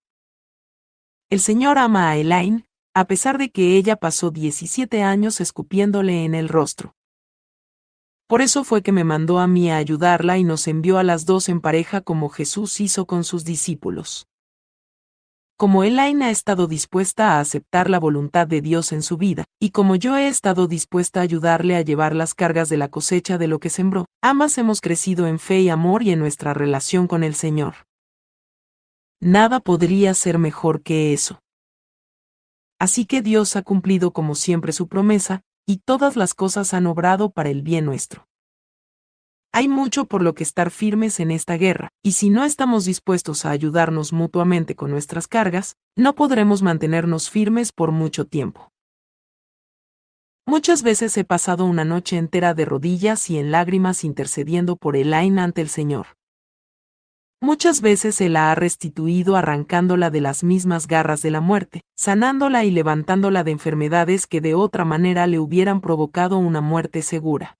El 1.30 1.40
Señor 1.40 1.78
ama 1.78 2.10
a 2.10 2.18
Elaine, 2.18 2.69
a 2.94 3.06
pesar 3.06 3.38
de 3.38 3.52
que 3.52 3.78
ella 3.78 3.96
pasó 3.96 4.32
17 4.32 5.04
años 5.04 5.42
escupiéndole 5.42 6.26
en 6.26 6.36
el 6.36 6.50
rostro. 6.50 6.96
Por 8.28 8.42
eso 8.42 8.64
fue 8.64 8.84
que 8.84 8.92
me 8.92 9.04
mandó 9.04 9.40
a 9.40 9.48
mí 9.48 9.72
a 9.72 9.78
ayudarla 9.78 10.38
y 10.38 10.44
nos 10.44 10.68
envió 10.68 10.98
a 10.98 11.04
las 11.04 11.26
dos 11.26 11.50
en 11.50 11.62
pareja 11.62 12.02
como 12.02 12.30
Jesús 12.30 12.80
hizo 12.80 13.06
con 13.06 13.24
sus 13.24 13.44
discípulos. 13.44 14.28
Como 15.58 15.84
Elaine 15.84 16.24
ha 16.24 16.30
estado 16.30 16.68
dispuesta 16.68 17.34
a 17.34 17.40
aceptar 17.42 17.90
la 17.90 18.00
voluntad 18.00 18.48
de 18.48 18.62
Dios 18.62 18.94
en 18.94 19.02
su 19.02 19.18
vida, 19.18 19.44
y 19.60 19.72
como 19.72 19.96
yo 19.96 20.16
he 20.16 20.28
estado 20.28 20.68
dispuesta 20.68 21.20
a 21.20 21.24
ayudarle 21.24 21.76
a 21.76 21.82
llevar 21.82 22.16
las 22.16 22.34
cargas 22.34 22.70
de 22.70 22.78
la 22.78 22.88
cosecha 22.88 23.38
de 23.38 23.48
lo 23.48 23.60
que 23.60 23.70
sembró, 23.70 24.06
ambas 24.22 24.58
hemos 24.58 24.80
crecido 24.80 25.28
en 25.28 25.38
fe 25.38 25.62
y 25.62 25.70
amor 25.70 26.04
y 26.04 26.12
en 26.12 26.20
nuestra 26.20 26.54
relación 26.54 27.08
con 27.08 27.26
el 27.26 27.36
Señor. 27.36 27.76
Nada 29.20 29.60
podría 29.60 30.14
ser 30.14 30.38
mejor 30.38 30.82
que 30.82 31.12
eso. 31.12 31.40
Así 32.80 33.06
que 33.06 33.22
Dios 33.22 33.56
ha 33.58 33.62
cumplido 33.62 34.12
como 34.12 34.36
siempre 34.36 34.72
su 34.72 34.88
promesa, 34.88 35.44
y 35.68 35.78
todas 35.86 36.16
las 36.16 36.34
cosas 36.34 36.74
han 36.74 36.88
obrado 36.88 37.30
para 37.30 37.50
el 37.50 37.62
bien 37.62 37.86
nuestro. 37.86 38.26
Hay 39.52 39.68
mucho 39.68 40.06
por 40.06 40.22
lo 40.22 40.34
que 40.34 40.44
estar 40.44 40.72
firmes 40.72 41.20
en 41.20 41.32
esta 41.32 41.58
guerra, 41.58 41.90
y 42.04 42.14
si 42.14 42.30
no 42.30 42.44
estamos 42.44 42.86
dispuestos 42.86 43.46
a 43.46 43.50
ayudarnos 43.50 44.14
mutuamente 44.14 44.76
con 44.76 44.92
nuestras 44.92 45.28
cargas, 45.28 45.76
no 45.96 46.16
podremos 46.16 46.62
mantenernos 46.62 47.30
firmes 47.30 47.72
por 47.72 47.92
mucho 47.92 48.26
tiempo. 48.26 48.72
Muchas 50.46 50.82
veces 50.82 51.18
he 51.18 51.24
pasado 51.24 51.66
una 51.66 51.84
noche 51.84 52.18
entera 52.18 52.54
de 52.54 52.66
rodillas 52.66 53.30
y 53.30 53.38
en 53.38 53.52
lágrimas 53.52 54.04
intercediendo 54.04 54.78
por 54.78 54.96
Elaine 54.96 55.42
ante 55.42 55.62
el 55.62 55.70
Señor. 55.70 56.19
Muchas 57.42 57.80
veces 57.80 58.16
se 58.16 58.28
la 58.28 58.52
ha 58.52 58.56
restituido 58.56 59.38
arrancándola 59.38 60.10
de 60.10 60.20
las 60.20 60.44
mismas 60.44 60.88
garras 60.88 61.22
de 61.22 61.32
la 61.32 61.40
muerte, 61.40 61.82
sanándola 61.96 62.66
y 62.66 62.72
levantándola 62.72 63.46
de 63.46 63.52
enfermedades 63.52 64.28
que 64.28 64.42
de 64.42 64.56
otra 64.56 64.84
manera 64.84 65.26
le 65.26 65.40
hubieran 65.40 65.80
provocado 65.80 66.38
una 66.38 66.60
muerte 66.60 67.02
segura. 67.02 67.58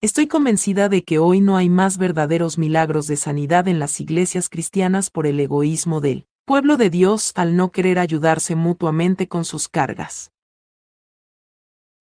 Estoy 0.00 0.26
convencida 0.26 0.88
de 0.88 1.02
que 1.04 1.18
hoy 1.18 1.40
no 1.40 1.56
hay 1.56 1.68
más 1.68 1.98
verdaderos 1.98 2.58
milagros 2.58 3.06
de 3.06 3.16
sanidad 3.16 3.68
en 3.68 3.78
las 3.78 4.00
iglesias 4.00 4.48
cristianas 4.48 5.10
por 5.10 5.26
el 5.26 5.38
egoísmo 5.38 6.00
del 6.00 6.26
pueblo 6.44 6.76
de 6.76 6.90
Dios 6.90 7.32
al 7.36 7.56
no 7.56 7.70
querer 7.70 7.98
ayudarse 7.98 8.56
mutuamente 8.56 9.28
con 9.28 9.44
sus 9.44 9.68
cargas. 9.68 10.32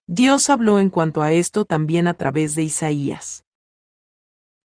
Dios 0.07 0.49
habló 0.49 0.79
en 0.79 0.89
cuanto 0.89 1.21
a 1.21 1.33
esto 1.33 1.65
también 1.65 2.07
a 2.07 2.13
través 2.13 2.55
de 2.55 2.63
Isaías. 2.63 3.46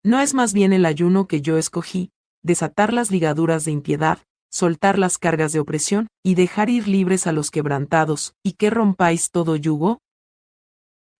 ¿No 0.04 0.20
es 0.20 0.34
más 0.34 0.52
bien 0.52 0.72
el 0.72 0.84
ayuno 0.84 1.28
que 1.28 1.42
yo 1.42 1.58
escogí, 1.58 2.10
desatar 2.42 2.92
las 2.92 3.12
ligaduras 3.12 3.64
de 3.64 3.70
impiedad, 3.70 4.18
soltar 4.50 4.98
las 4.98 5.16
cargas 5.16 5.52
de 5.52 5.60
opresión, 5.60 6.08
y 6.24 6.34
dejar 6.34 6.70
ir 6.70 6.88
libres 6.88 7.28
a 7.28 7.32
los 7.32 7.52
quebrantados, 7.52 8.34
y 8.42 8.52
que 8.54 8.68
rompáis 8.68 9.30
todo 9.30 9.54
yugo? 9.54 10.00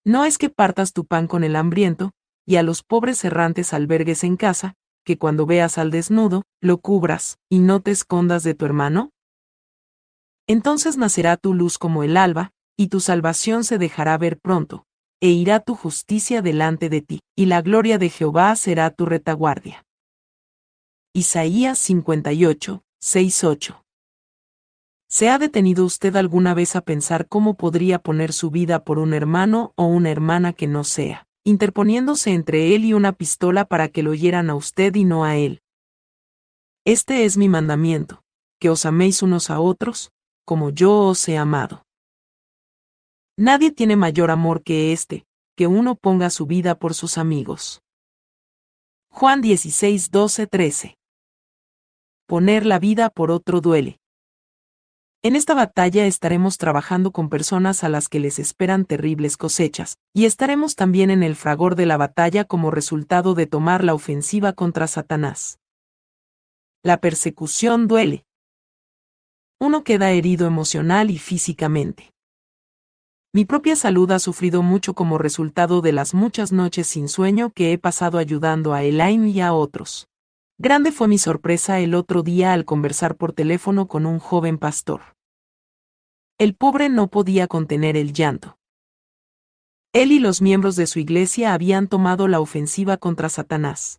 No 0.04 0.24
es 0.24 0.36
que 0.36 0.50
partas 0.50 0.92
tu 0.92 1.04
pan 1.04 1.28
con 1.28 1.44
el 1.44 1.54
hambriento, 1.54 2.10
y 2.44 2.56
a 2.56 2.64
los 2.64 2.82
pobres 2.82 3.24
errantes 3.24 3.72
albergues 3.72 4.24
en 4.24 4.36
casa, 4.36 4.74
que 5.04 5.16
cuando 5.16 5.46
veas 5.46 5.78
al 5.78 5.92
desnudo, 5.92 6.42
lo 6.60 6.78
cubras, 6.78 7.38
y 7.48 7.60
no 7.60 7.80
te 7.80 7.92
escondas 7.92 8.42
de 8.42 8.54
tu 8.54 8.64
hermano? 8.64 9.10
Entonces 10.48 10.96
nacerá 10.96 11.36
tu 11.36 11.54
luz 11.54 11.78
como 11.78 12.02
el 12.02 12.16
alba, 12.16 12.50
y 12.76 12.88
tu 12.88 12.98
salvación 12.98 13.62
se 13.62 13.78
dejará 13.78 14.18
ver 14.18 14.40
pronto, 14.40 14.86
e 15.22 15.28
irá 15.28 15.60
tu 15.60 15.76
justicia 15.76 16.42
delante 16.42 16.88
de 16.88 17.00
ti, 17.00 17.20
y 17.36 17.46
la 17.46 17.62
gloria 17.62 17.96
de 17.96 18.10
Jehová 18.10 18.56
será 18.56 18.90
tu 18.90 19.06
retaguardia. 19.06 19.86
Isaías 21.14 21.78
58, 21.78 22.82
6, 23.00 23.44
8. 23.44 23.84
¿Se 25.08 25.28
ha 25.28 25.38
detenido 25.38 25.84
usted 25.84 26.16
alguna 26.16 26.54
vez 26.54 26.74
a 26.74 26.80
pensar 26.80 27.28
cómo 27.28 27.54
podría 27.54 28.00
poner 28.00 28.32
su 28.32 28.50
vida 28.50 28.82
por 28.82 28.98
un 28.98 29.14
hermano 29.14 29.72
o 29.76 29.84
una 29.84 30.10
hermana 30.10 30.54
que 30.54 30.66
no 30.66 30.82
sea, 30.82 31.28
interponiéndose 31.44 32.32
entre 32.32 32.74
él 32.74 32.84
y 32.84 32.92
una 32.92 33.12
pistola 33.12 33.64
para 33.64 33.90
que 33.90 34.02
lo 34.02 34.10
oyeran 34.10 34.50
a 34.50 34.56
usted 34.56 34.92
y 34.96 35.04
no 35.04 35.22
a 35.22 35.36
él? 35.36 35.62
Este 36.84 37.24
es 37.26 37.36
mi 37.36 37.48
mandamiento, 37.48 38.24
que 38.58 38.70
os 38.70 38.84
améis 38.86 39.22
unos 39.22 39.50
a 39.50 39.60
otros, 39.60 40.10
como 40.44 40.70
yo 40.70 40.98
os 40.98 41.28
he 41.28 41.38
amado. 41.38 41.84
Nadie 43.38 43.70
tiene 43.72 43.96
mayor 43.96 44.30
amor 44.30 44.62
que 44.62 44.92
este, 44.92 45.24
que 45.56 45.66
uno 45.66 45.94
ponga 45.94 46.28
su 46.28 46.46
vida 46.46 46.74
por 46.74 46.92
sus 46.92 47.16
amigos. 47.16 47.82
Juan 49.10 49.40
16, 49.40 50.10
12, 50.10 50.46
13. 50.46 50.98
Poner 52.26 52.66
la 52.66 52.78
vida 52.78 53.08
por 53.08 53.30
otro 53.30 53.62
duele. 53.62 53.98
En 55.22 55.34
esta 55.36 55.54
batalla 55.54 56.04
estaremos 56.06 56.58
trabajando 56.58 57.10
con 57.12 57.30
personas 57.30 57.84
a 57.84 57.88
las 57.88 58.08
que 58.08 58.20
les 58.20 58.38
esperan 58.38 58.84
terribles 58.84 59.36
cosechas, 59.36 59.96
y 60.12 60.26
estaremos 60.26 60.74
también 60.74 61.10
en 61.10 61.22
el 61.22 61.36
fragor 61.36 61.74
de 61.74 61.86
la 61.86 61.96
batalla 61.96 62.44
como 62.44 62.70
resultado 62.70 63.34
de 63.34 63.46
tomar 63.46 63.82
la 63.82 63.94
ofensiva 63.94 64.52
contra 64.52 64.86
Satanás. 64.88 65.58
La 66.82 66.98
persecución 66.98 67.86
duele. 67.86 68.26
Uno 69.58 69.84
queda 69.84 70.10
herido 70.10 70.46
emocional 70.46 71.10
y 71.10 71.18
físicamente. 71.18 72.11
Mi 73.34 73.46
propia 73.46 73.76
salud 73.76 74.10
ha 74.10 74.18
sufrido 74.18 74.62
mucho 74.62 74.92
como 74.92 75.16
resultado 75.16 75.80
de 75.80 75.92
las 75.92 76.12
muchas 76.12 76.52
noches 76.52 76.86
sin 76.86 77.08
sueño 77.08 77.48
que 77.48 77.72
he 77.72 77.78
pasado 77.78 78.18
ayudando 78.18 78.74
a 78.74 78.82
Elaine 78.82 79.30
y 79.30 79.40
a 79.40 79.54
otros. 79.54 80.06
Grande 80.58 80.92
fue 80.92 81.08
mi 81.08 81.16
sorpresa 81.16 81.80
el 81.80 81.94
otro 81.94 82.22
día 82.22 82.52
al 82.52 82.66
conversar 82.66 83.16
por 83.16 83.32
teléfono 83.32 83.88
con 83.88 84.04
un 84.04 84.18
joven 84.18 84.58
pastor. 84.58 85.00
El 86.36 86.54
pobre 86.54 86.90
no 86.90 87.08
podía 87.08 87.46
contener 87.46 87.96
el 87.96 88.12
llanto. 88.12 88.58
Él 89.94 90.12
y 90.12 90.18
los 90.18 90.42
miembros 90.42 90.76
de 90.76 90.86
su 90.86 90.98
iglesia 90.98 91.54
habían 91.54 91.88
tomado 91.88 92.28
la 92.28 92.38
ofensiva 92.38 92.98
contra 92.98 93.30
Satanás. 93.30 93.98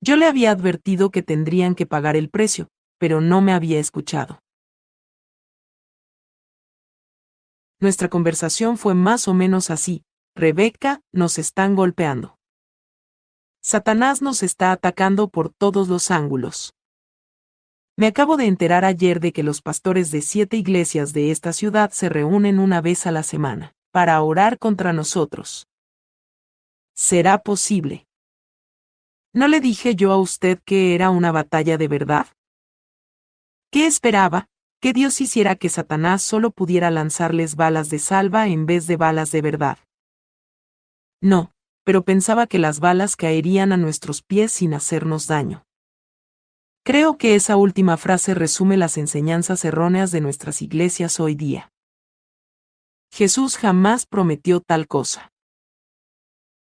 Yo 0.00 0.16
le 0.16 0.24
había 0.24 0.50
advertido 0.50 1.10
que 1.10 1.22
tendrían 1.22 1.74
que 1.74 1.84
pagar 1.84 2.16
el 2.16 2.30
precio, 2.30 2.68
pero 2.96 3.20
no 3.20 3.42
me 3.42 3.52
había 3.52 3.78
escuchado. 3.78 4.40
Nuestra 7.80 8.08
conversación 8.08 8.76
fue 8.76 8.94
más 8.94 9.28
o 9.28 9.34
menos 9.34 9.70
así. 9.70 10.04
Rebeca, 10.34 11.00
nos 11.12 11.38
están 11.38 11.76
golpeando. 11.76 12.38
Satanás 13.62 14.20
nos 14.22 14.42
está 14.42 14.72
atacando 14.72 15.28
por 15.28 15.52
todos 15.52 15.88
los 15.88 16.10
ángulos. 16.10 16.74
Me 17.96 18.06
acabo 18.06 18.36
de 18.36 18.46
enterar 18.46 18.84
ayer 18.84 19.20
de 19.20 19.32
que 19.32 19.42
los 19.42 19.60
pastores 19.62 20.10
de 20.10 20.22
siete 20.22 20.56
iglesias 20.56 21.12
de 21.12 21.30
esta 21.30 21.52
ciudad 21.52 21.90
se 21.90 22.08
reúnen 22.08 22.58
una 22.58 22.80
vez 22.80 23.06
a 23.06 23.10
la 23.10 23.22
semana, 23.22 23.74
para 23.90 24.22
orar 24.22 24.58
contra 24.58 24.92
nosotros. 24.92 25.66
¿Será 26.94 27.38
posible? 27.38 28.06
¿No 29.32 29.46
le 29.48 29.60
dije 29.60 29.94
yo 29.94 30.12
a 30.12 30.18
usted 30.18 30.60
que 30.64 30.94
era 30.94 31.10
una 31.10 31.32
batalla 31.32 31.76
de 31.76 31.88
verdad? 31.88 32.26
¿Qué 33.70 33.86
esperaba? 33.86 34.48
Que 34.80 34.92
Dios 34.92 35.20
hiciera 35.20 35.56
que 35.56 35.68
Satanás 35.68 36.22
solo 36.22 36.50
pudiera 36.50 36.90
lanzarles 36.90 37.56
balas 37.56 37.90
de 37.90 37.98
salva 37.98 38.46
en 38.46 38.66
vez 38.66 38.86
de 38.86 38.96
balas 38.96 39.32
de 39.32 39.42
verdad. 39.42 39.78
No, 41.20 41.52
pero 41.84 42.04
pensaba 42.04 42.46
que 42.46 42.58
las 42.58 42.78
balas 42.78 43.16
caerían 43.16 43.72
a 43.72 43.76
nuestros 43.76 44.22
pies 44.22 44.52
sin 44.52 44.74
hacernos 44.74 45.26
daño. 45.26 45.64
Creo 46.84 47.18
que 47.18 47.34
esa 47.34 47.56
última 47.56 47.96
frase 47.96 48.34
resume 48.34 48.76
las 48.76 48.96
enseñanzas 48.98 49.64
erróneas 49.64 50.10
de 50.10 50.20
nuestras 50.20 50.62
iglesias 50.62 51.18
hoy 51.18 51.34
día. 51.34 51.70
Jesús 53.10 53.56
jamás 53.56 54.06
prometió 54.06 54.60
tal 54.60 54.86
cosa. 54.86 55.32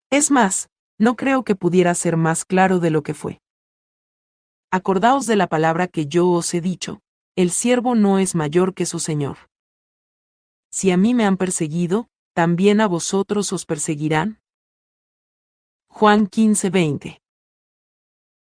Es 0.09 0.31
más, 0.31 0.69
no 0.97 1.15
creo 1.15 1.43
que 1.43 1.55
pudiera 1.55 1.93
ser 1.93 2.17
más 2.17 2.43
claro 2.43 2.79
de 2.79 2.89
lo 2.89 3.03
que 3.03 3.13
fue. 3.13 3.39
Acordaos 4.71 5.27
de 5.27 5.35
la 5.35 5.47
palabra 5.47 5.87
que 5.87 6.07
yo 6.07 6.27
os 6.29 6.53
he 6.53 6.61
dicho, 6.61 7.01
el 7.39 7.51
siervo 7.51 7.95
no 7.95 8.19
es 8.19 8.35
mayor 8.35 8.73
que 8.73 8.85
su 8.85 8.99
Señor. 8.99 9.37
Si 10.69 10.91
a 10.91 10.97
mí 10.97 11.13
me 11.13 11.23
han 11.23 11.37
perseguido, 11.37 12.09
¿también 12.33 12.81
a 12.81 12.87
vosotros 12.89 13.53
os 13.53 13.65
perseguirán? 13.65 14.41
Juan 15.87 16.27
15:20 16.27 17.21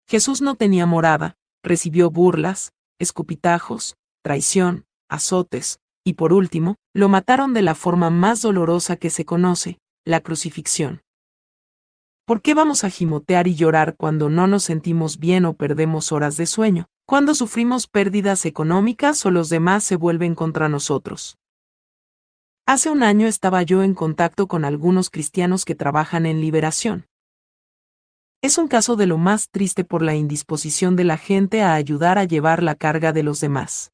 Jesús 0.07 0.43
no 0.43 0.53
tenía 0.53 0.85
morada, 0.85 1.37
recibió 1.63 2.11
burlas, 2.11 2.71
escupitajos, 2.99 3.95
traición, 4.21 4.85
azotes, 5.09 5.79
y 6.03 6.13
por 6.13 6.31
último, 6.31 6.75
lo 6.93 7.09
mataron 7.09 7.55
de 7.55 7.63
la 7.63 7.73
forma 7.73 8.11
más 8.11 8.43
dolorosa 8.43 8.97
que 8.97 9.09
se 9.09 9.25
conoce, 9.25 9.79
la 10.05 10.19
crucifixión. 10.19 11.01
¿Por 12.27 12.43
qué 12.43 12.53
vamos 12.53 12.83
a 12.83 12.91
gimotear 12.91 13.47
y 13.47 13.55
llorar 13.55 13.95
cuando 13.97 14.29
no 14.29 14.45
nos 14.45 14.65
sentimos 14.65 15.17
bien 15.17 15.45
o 15.45 15.55
perdemos 15.55 16.11
horas 16.11 16.37
de 16.37 16.45
sueño, 16.45 16.89
cuando 17.05 17.35
sufrimos 17.35 17.87
pérdidas 17.87 18.45
económicas 18.45 19.25
o 19.25 19.31
los 19.31 19.49
demás 19.49 19.83
se 19.83 19.95
vuelven 19.97 20.35
contra 20.35 20.69
nosotros? 20.69 21.37
Hace 22.65 22.89
un 22.89 23.03
año 23.03 23.27
estaba 23.27 23.61
yo 23.63 23.83
en 23.83 23.93
contacto 23.93 24.47
con 24.47 24.63
algunos 24.63 25.09
cristianos 25.09 25.65
que 25.65 25.75
trabajan 25.75 26.25
en 26.25 26.39
liberación. 26.39 27.07
Es 28.41 28.57
un 28.57 28.69
caso 28.69 28.95
de 28.95 29.05
lo 29.05 29.17
más 29.17 29.49
triste 29.49 29.83
por 29.83 30.01
la 30.01 30.15
indisposición 30.15 30.95
de 30.95 31.03
la 31.03 31.17
gente 31.17 31.61
a 31.61 31.73
ayudar 31.73 32.17
a 32.17 32.23
llevar 32.23 32.63
la 32.63 32.75
carga 32.75 33.11
de 33.11 33.23
los 33.23 33.41
demás. 33.41 33.91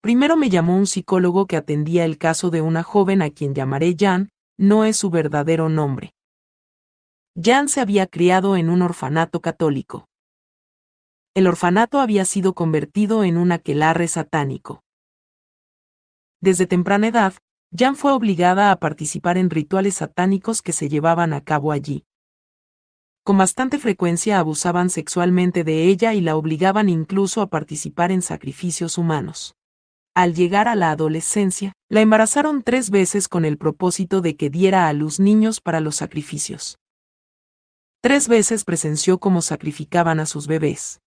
Primero 0.00 0.36
me 0.36 0.48
llamó 0.48 0.76
un 0.76 0.86
psicólogo 0.86 1.46
que 1.46 1.56
atendía 1.56 2.04
el 2.04 2.18
caso 2.18 2.50
de 2.50 2.60
una 2.62 2.82
joven 2.82 3.20
a 3.20 3.30
quien 3.30 3.54
llamaré 3.54 3.96
Jan, 3.98 4.30
no 4.58 4.84
es 4.84 4.96
su 4.96 5.10
verdadero 5.10 5.68
nombre. 5.68 6.12
Jan 7.40 7.68
se 7.68 7.80
había 7.80 8.06
criado 8.06 8.56
en 8.56 8.70
un 8.70 8.82
orfanato 8.82 9.40
católico. 9.40 10.09
El 11.32 11.46
orfanato 11.46 12.00
había 12.00 12.24
sido 12.24 12.54
convertido 12.54 13.22
en 13.22 13.36
un 13.36 13.52
aquelarre 13.52 14.08
satánico. 14.08 14.82
Desde 16.40 16.66
temprana 16.66 17.06
edad, 17.06 17.34
Jan 17.76 17.94
fue 17.94 18.12
obligada 18.12 18.72
a 18.72 18.80
participar 18.80 19.38
en 19.38 19.48
rituales 19.48 19.94
satánicos 19.94 20.60
que 20.60 20.72
se 20.72 20.88
llevaban 20.88 21.32
a 21.32 21.42
cabo 21.42 21.70
allí. 21.70 22.04
Con 23.22 23.38
bastante 23.38 23.78
frecuencia 23.78 24.40
abusaban 24.40 24.90
sexualmente 24.90 25.62
de 25.62 25.84
ella 25.84 26.14
y 26.14 26.20
la 26.20 26.34
obligaban 26.34 26.88
incluso 26.88 27.42
a 27.42 27.46
participar 27.46 28.10
en 28.10 28.22
sacrificios 28.22 28.98
humanos. 28.98 29.54
Al 30.14 30.34
llegar 30.34 30.66
a 30.66 30.74
la 30.74 30.90
adolescencia, 30.90 31.74
la 31.88 32.00
embarazaron 32.00 32.64
tres 32.64 32.90
veces 32.90 33.28
con 33.28 33.44
el 33.44 33.56
propósito 33.56 34.20
de 34.20 34.34
que 34.34 34.50
diera 34.50 34.88
a 34.88 34.92
luz 34.92 35.20
niños 35.20 35.60
para 35.60 35.78
los 35.78 35.94
sacrificios. 35.94 36.80
Tres 38.00 38.26
veces 38.26 38.64
presenció 38.64 39.20
cómo 39.20 39.42
sacrificaban 39.42 40.18
a 40.18 40.26
sus 40.26 40.48
bebés. 40.48 41.00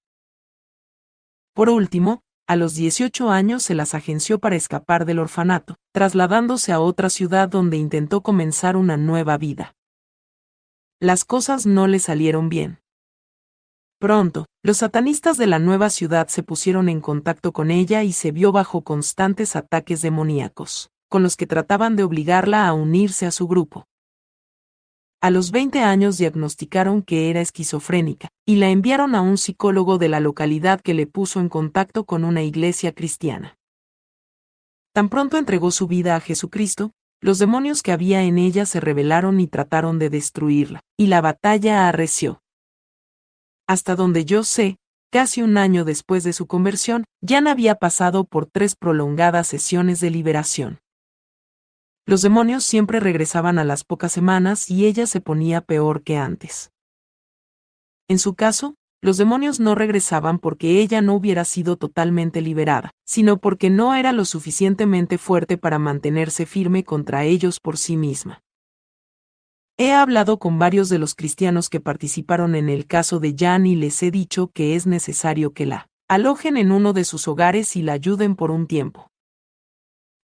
Por 1.54 1.70
último, 1.70 2.24
a 2.48 2.56
los 2.56 2.76
18 2.76 3.30
años 3.30 3.64
se 3.64 3.76
las 3.76 3.94
agenció 3.94 4.40
para 4.40 4.56
escapar 4.56 5.06
del 5.06 5.20
orfanato, 5.20 5.76
trasladándose 5.94 6.72
a 6.72 6.80
otra 6.80 7.10
ciudad 7.10 7.48
donde 7.48 7.78
intentó 7.78 8.22
comenzar 8.22 8.76
una 8.76 8.98
nueva 8.98 9.38
vida. 9.38 9.76
Las 11.00 11.26
cosas 11.26 11.66
no 11.66 11.88
le 11.88 12.00
salieron 12.00 12.50
bien. 12.50 12.80
Pronto, 14.00 14.48
los 14.64 14.78
satanistas 14.78 15.38
de 15.38 15.48
la 15.48 15.60
nueva 15.60 15.90
ciudad 15.90 16.28
se 16.28 16.44
pusieron 16.44 16.90
en 16.90 17.02
contacto 17.02 17.54
con 17.54 17.72
ella 17.72 18.04
y 18.04 18.14
se 18.14 18.32
vio 18.32 18.52
bajo 18.52 18.82
constantes 18.82 19.56
ataques 19.56 20.02
demoníacos, 20.02 20.90
con 21.08 21.24
los 21.24 21.38
que 21.38 21.48
trataban 21.48 21.96
de 21.96 22.04
obligarla 22.04 22.68
a 22.68 22.74
unirse 22.74 23.26
a 23.26 23.32
su 23.32 23.48
grupo. 23.48 23.86
A 25.24 25.32
los 25.32 25.52
20 25.52 25.80
años 25.80 26.18
diagnosticaron 26.18 27.02
que 27.02 27.30
era 27.30 27.40
esquizofrénica, 27.40 28.28
y 28.46 28.58
la 28.58 28.68
enviaron 28.72 29.16
a 29.16 29.22
un 29.22 29.38
psicólogo 29.38 29.98
de 29.98 30.10
la 30.10 30.20
localidad 30.20 30.82
que 30.82 30.94
le 30.94 31.08
puso 31.08 31.40
en 31.40 31.48
contacto 31.48 32.04
con 32.04 32.26
una 32.26 32.44
iglesia 32.44 32.92
cristiana. 32.92 33.58
Tan 34.94 35.08
pronto 35.08 35.38
entregó 35.38 35.72
su 35.72 35.88
vida 35.88 36.18
a 36.18 36.20
Jesucristo, 36.20 36.92
los 37.22 37.40
demonios 37.40 37.84
que 37.84 37.94
había 37.94 38.24
en 38.24 38.38
ella 38.38 38.66
se 38.66 38.82
rebelaron 38.82 39.40
y 39.40 39.48
trataron 39.48 39.98
de 39.98 40.10
destruirla, 40.10 40.82
y 40.98 41.08
la 41.08 41.22
batalla 41.22 41.88
arreció. 41.88 42.42
Hasta 43.66 43.96
donde 43.96 44.26
yo 44.26 44.44
sé, 44.44 44.76
casi 45.10 45.42
un 45.42 45.56
año 45.58 45.86
después 45.86 46.26
de 46.26 46.34
su 46.34 46.48
conversión, 46.48 47.06
Jan 47.26 47.48
había 47.48 47.76
pasado 47.76 48.26
por 48.26 48.48
tres 48.48 48.76
prolongadas 48.76 49.48
sesiones 49.48 50.02
de 50.02 50.10
liberación. 50.10 50.83
Los 52.06 52.22
demonios 52.22 52.66
siempre 52.66 53.00
regresaban 53.00 53.58
a 53.60 53.64
las 53.64 53.86
pocas 53.86 54.12
semanas 54.12 54.70
y 54.70 54.86
ella 54.86 55.08
se 55.08 55.22
ponía 55.22 55.62
peor 55.62 56.04
que 56.04 56.18
antes. 56.18 56.72
En 58.10 58.20
su 58.20 58.36
caso, 58.36 58.76
los 59.02 59.18
demonios 59.18 59.62
no 59.62 59.74
regresaban 59.74 60.40
porque 60.40 60.82
ella 60.82 61.02
no 61.02 61.14
hubiera 61.14 61.46
sido 61.46 61.78
totalmente 61.78 62.42
liberada, 62.42 62.92
sino 63.06 63.38
porque 63.38 63.70
no 63.70 63.96
era 63.96 64.12
lo 64.12 64.26
suficientemente 64.26 65.18
fuerte 65.18 65.58
para 65.58 65.80
mantenerse 65.80 66.46
firme 66.46 66.84
contra 66.84 67.24
ellos 67.24 67.60
por 67.62 67.78
sí 67.78 67.96
misma. 67.96 68.42
He 69.78 69.94
hablado 69.94 70.40
con 70.40 70.60
varios 70.60 70.90
de 70.90 71.00
los 71.00 71.16
cristianos 71.16 71.70
que 71.70 71.80
participaron 71.80 72.54
en 72.56 72.70
el 72.70 72.86
caso 72.86 73.20
de 73.20 73.34
Jan 73.38 73.66
y 73.66 73.76
les 73.76 74.04
he 74.04 74.12
dicho 74.12 74.52
que 74.54 74.76
es 74.76 74.86
necesario 74.88 75.54
que 75.54 75.66
la 75.66 75.88
alojen 76.10 76.58
en 76.58 76.72
uno 76.72 76.92
de 76.92 77.06
sus 77.06 77.28
hogares 77.28 77.76
y 77.78 77.82
la 77.82 77.94
ayuden 77.94 78.36
por 78.36 78.52
un 78.52 78.68
tiempo. 78.68 79.10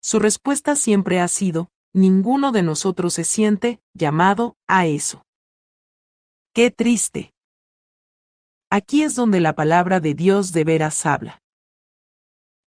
Su 0.06 0.20
respuesta 0.20 0.76
siempre 0.76 1.18
ha 1.18 1.26
sido, 1.26 1.68
ninguno 1.92 2.52
de 2.52 2.62
nosotros 2.62 3.14
se 3.14 3.24
siente 3.24 3.80
llamado 3.92 4.56
a 4.68 4.86
eso. 4.86 5.26
Qué 6.54 6.70
triste. 6.70 7.34
Aquí 8.70 9.02
es 9.02 9.16
donde 9.16 9.40
la 9.40 9.56
palabra 9.56 9.98
de 9.98 10.14
Dios 10.14 10.52
de 10.52 10.62
veras 10.62 11.04
habla. 11.06 11.42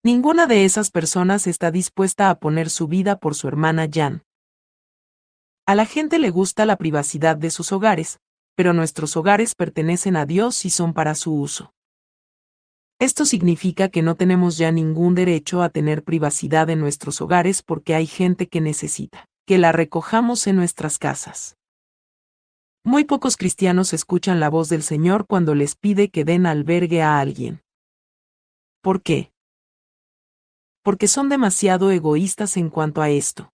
Ninguna 0.03 0.49
de 0.49 0.65
esas 0.65 0.91
personas 0.91 1.47
está 1.47 1.71
dispuesta 1.71 2.29
a 2.29 2.41
poner 2.41 2.71
su 2.71 2.89
vida 2.89 3.21
por 3.21 3.37
su 3.37 3.47
hermana 3.47 3.87
Jan. 3.89 4.25
A 5.65 5.77
la 5.77 5.87
gente 5.87 6.19
le 6.19 6.31
gusta 6.31 6.67
la 6.67 6.75
privacidad 6.75 7.37
de 7.37 7.53
sus 7.53 7.71
hogares, 7.71 8.19
pero 8.57 8.73
nuestros 8.73 9.17
hogares 9.17 9.55
pertenecen 9.55 10.17
a 10.17 10.27
Dios 10.27 10.65
y 10.65 10.71
son 10.71 10.93
para 10.93 11.15
su 11.15 11.35
uso. 11.35 11.73
Esto 13.01 13.25
significa 13.25 13.89
que 13.89 14.03
no 14.03 14.17
tenemos 14.17 14.59
ya 14.59 14.73
ningún 14.73 15.15
derecho 15.15 15.63
a 15.63 15.69
tener 15.69 16.03
privacidad 16.03 16.69
en 16.69 16.81
nuestros 16.81 17.21
hogares 17.21 17.63
porque 17.63 17.95
hay 17.95 18.07
gente 18.07 18.49
que 18.49 18.61
necesita 18.61 19.29
que 19.47 19.57
la 19.57 19.71
recojamos 19.71 20.47
en 20.47 20.57
nuestras 20.57 20.99
casas. 20.99 21.57
Muy 22.85 23.05
pocos 23.05 23.37
cristianos 23.37 23.93
escuchan 23.93 24.41
la 24.41 24.51
voz 24.51 24.69
del 24.69 24.83
Señor 24.83 25.27
cuando 25.27 25.55
les 25.55 25.77
pide 25.77 26.11
que 26.11 26.25
den 26.25 26.45
albergue 26.45 27.01
a 27.01 27.21
alguien. 27.21 27.63
¿Por 28.83 29.01
qué? 29.01 29.33
Porque 30.83 31.07
son 31.07 31.29
demasiado 31.29 31.91
egoístas 31.93 32.57
en 32.57 32.69
cuanto 32.69 33.01
a 33.01 33.11
esto. 33.11 33.53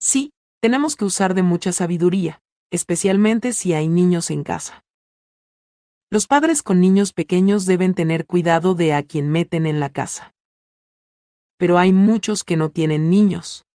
Sí, 0.00 0.32
tenemos 0.60 0.96
que 0.96 1.04
usar 1.04 1.34
de 1.34 1.42
mucha 1.42 1.72
sabiduría, 1.72 2.40
especialmente 2.70 3.52
si 3.52 3.74
hay 3.74 3.88
niños 3.88 4.30
en 4.30 4.42
casa. 4.42 4.85
Los 6.16 6.26
padres 6.26 6.62
con 6.62 6.80
niños 6.80 7.12
pequeños 7.12 7.66
deben 7.66 7.92
tener 7.92 8.24
cuidado 8.24 8.74
de 8.74 8.94
a 8.94 9.02
quien 9.02 9.30
meten 9.30 9.66
en 9.66 9.80
la 9.80 9.90
casa. 9.90 10.34
Pero 11.58 11.76
hay 11.76 11.92
muchos 11.92 12.42
que 12.42 12.56
no 12.56 12.70
tienen 12.70 13.10
niños. 13.10 13.66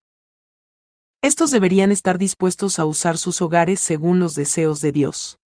Estos 1.22 1.52
deberían 1.52 1.92
estar 1.92 2.18
dispuestos 2.18 2.80
a 2.80 2.84
usar 2.84 3.16
sus 3.16 3.40
hogares 3.42 3.78
según 3.78 4.18
los 4.18 4.34
deseos 4.34 4.80
de 4.80 4.90
Dios. 4.90 5.38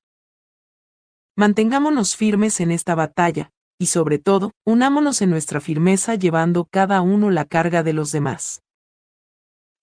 Mantengámonos 1.37 2.17
firmes 2.17 2.61
en 2.61 2.71
esta 2.71 2.95
batalla, 2.95 3.51
y 3.79 3.89
sobre 3.89 4.19
todo, 4.19 4.53
unámonos 4.65 5.21
en 5.21 5.29
nuestra 5.29 5.61
firmeza 5.61 6.15
llevando 6.15 6.65
cada 6.65 7.03
uno 7.03 7.31
la 7.31 7.45
carga 7.45 7.83
de 7.83 7.93
los 7.93 8.11
demás. 8.11 8.63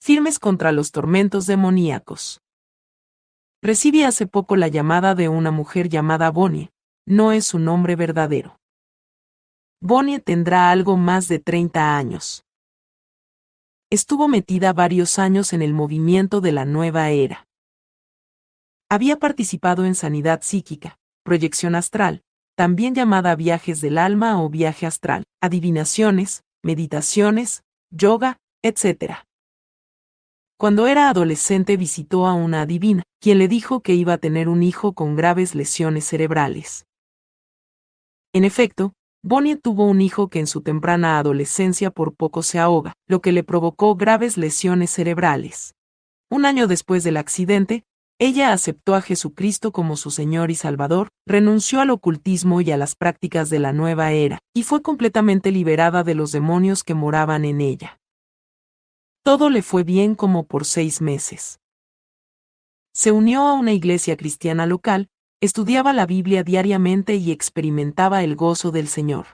Firmes 0.02 0.40
contra 0.40 0.72
los 0.72 0.92
tormentos 0.92 1.46
demoníacos. 1.46 2.42
Recibí 3.62 4.02
hace 4.02 4.26
poco 4.26 4.56
la 4.56 4.68
llamada 4.68 5.14
de 5.14 5.30
una 5.30 5.52
mujer 5.52 5.90
llamada 5.90 6.32
Bonnie, 6.32 6.73
no 7.06 7.32
es 7.32 7.46
su 7.46 7.60
nombre 7.60 7.96
verdadero. 7.96 8.60
Bonnie 9.82 10.20
tendrá 10.20 10.72
algo 10.72 10.96
más 10.96 11.28
de 11.28 11.40
30 11.40 11.98
años. 11.98 12.46
Estuvo 13.90 14.28
metida 14.28 14.74
varios 14.74 15.20
años 15.20 15.54
en 15.54 15.62
el 15.62 15.74
movimiento 15.74 16.42
de 16.42 16.52
la 16.52 16.66
nueva 16.66 17.10
era. 17.10 17.46
Había 18.90 19.18
participado 19.18 19.86
en 19.86 19.96
sanidad 19.96 20.42
psíquica, 20.42 20.98
proyección 21.24 21.76
astral, 21.76 22.22
también 22.56 22.96
llamada 22.96 23.36
viajes 23.36 23.82
del 23.82 23.98
alma 23.98 24.42
o 24.42 24.50
viaje 24.50 24.86
astral, 24.86 25.26
adivinaciones, 25.42 26.44
meditaciones, 26.64 27.64
yoga, 27.92 28.38
etc. 28.62 29.26
Cuando 30.58 30.88
era 30.88 31.10
adolescente 31.10 31.76
visitó 31.76 32.26
a 32.26 32.34
una 32.34 32.62
adivina, 32.62 33.04
quien 33.20 33.38
le 33.38 33.48
dijo 33.48 33.82
que 33.82 33.96
iba 33.96 34.14
a 34.14 34.18
tener 34.18 34.48
un 34.48 34.64
hijo 34.64 34.94
con 34.94 35.16
graves 35.16 35.56
lesiones 35.56 36.06
cerebrales. 36.06 36.86
En 38.34 38.46
efecto, 38.46 38.94
Bonnie 39.24 39.56
tuvo 39.56 39.86
un 39.86 40.02
hijo 40.02 40.28
que 40.28 40.40
en 40.40 40.48
su 40.48 40.62
temprana 40.62 41.20
adolescencia 41.20 41.92
por 41.92 42.16
poco 42.16 42.42
se 42.42 42.58
ahoga, 42.58 42.94
lo 43.08 43.22
que 43.22 43.32
le 43.32 43.44
provocó 43.44 43.96
graves 43.96 44.38
lesiones 44.38 44.90
cerebrales. 44.90 45.76
Un 46.32 46.46
año 46.46 46.66
después 46.66 47.04
del 47.04 47.18
accidente, 47.18 47.84
ella 48.20 48.52
aceptó 48.52 48.96
a 48.96 49.02
Jesucristo 49.02 49.72
como 49.72 49.98
su 49.98 50.10
Señor 50.10 50.50
y 50.50 50.56
Salvador, 50.56 51.10
renunció 51.28 51.80
al 51.80 51.92
ocultismo 51.92 52.62
y 52.62 52.72
a 52.72 52.78
las 52.78 52.96
prácticas 52.96 53.50
de 53.52 53.60
la 53.60 53.72
nueva 53.72 54.12
era, 54.12 54.40
y 54.54 54.64
fue 54.64 54.82
completamente 54.82 55.52
liberada 55.52 56.04
de 56.04 56.16
los 56.16 56.32
demonios 56.32 56.84
que 56.84 56.96
moraban 56.96 57.46
en 57.46 57.62
ella. 57.62 58.00
Todo 59.24 59.50
le 59.50 59.62
fue 59.62 59.84
bien 59.84 60.16
como 60.16 60.46
por 60.48 60.66
seis 60.66 61.02
meses. 61.02 61.60
Se 62.94 63.12
unió 63.12 63.48
a 63.48 63.54
una 63.54 63.74
iglesia 63.74 64.18
cristiana 64.18 64.66
local, 64.66 65.10
estudiaba 65.44 65.92
la 65.92 66.06
Biblia 66.06 66.42
diariamente 66.42 67.16
y 67.16 67.30
experimentaba 67.30 68.24
el 68.24 68.38
gozo 68.38 68.72
del 68.72 68.88
Señor. 68.88 69.26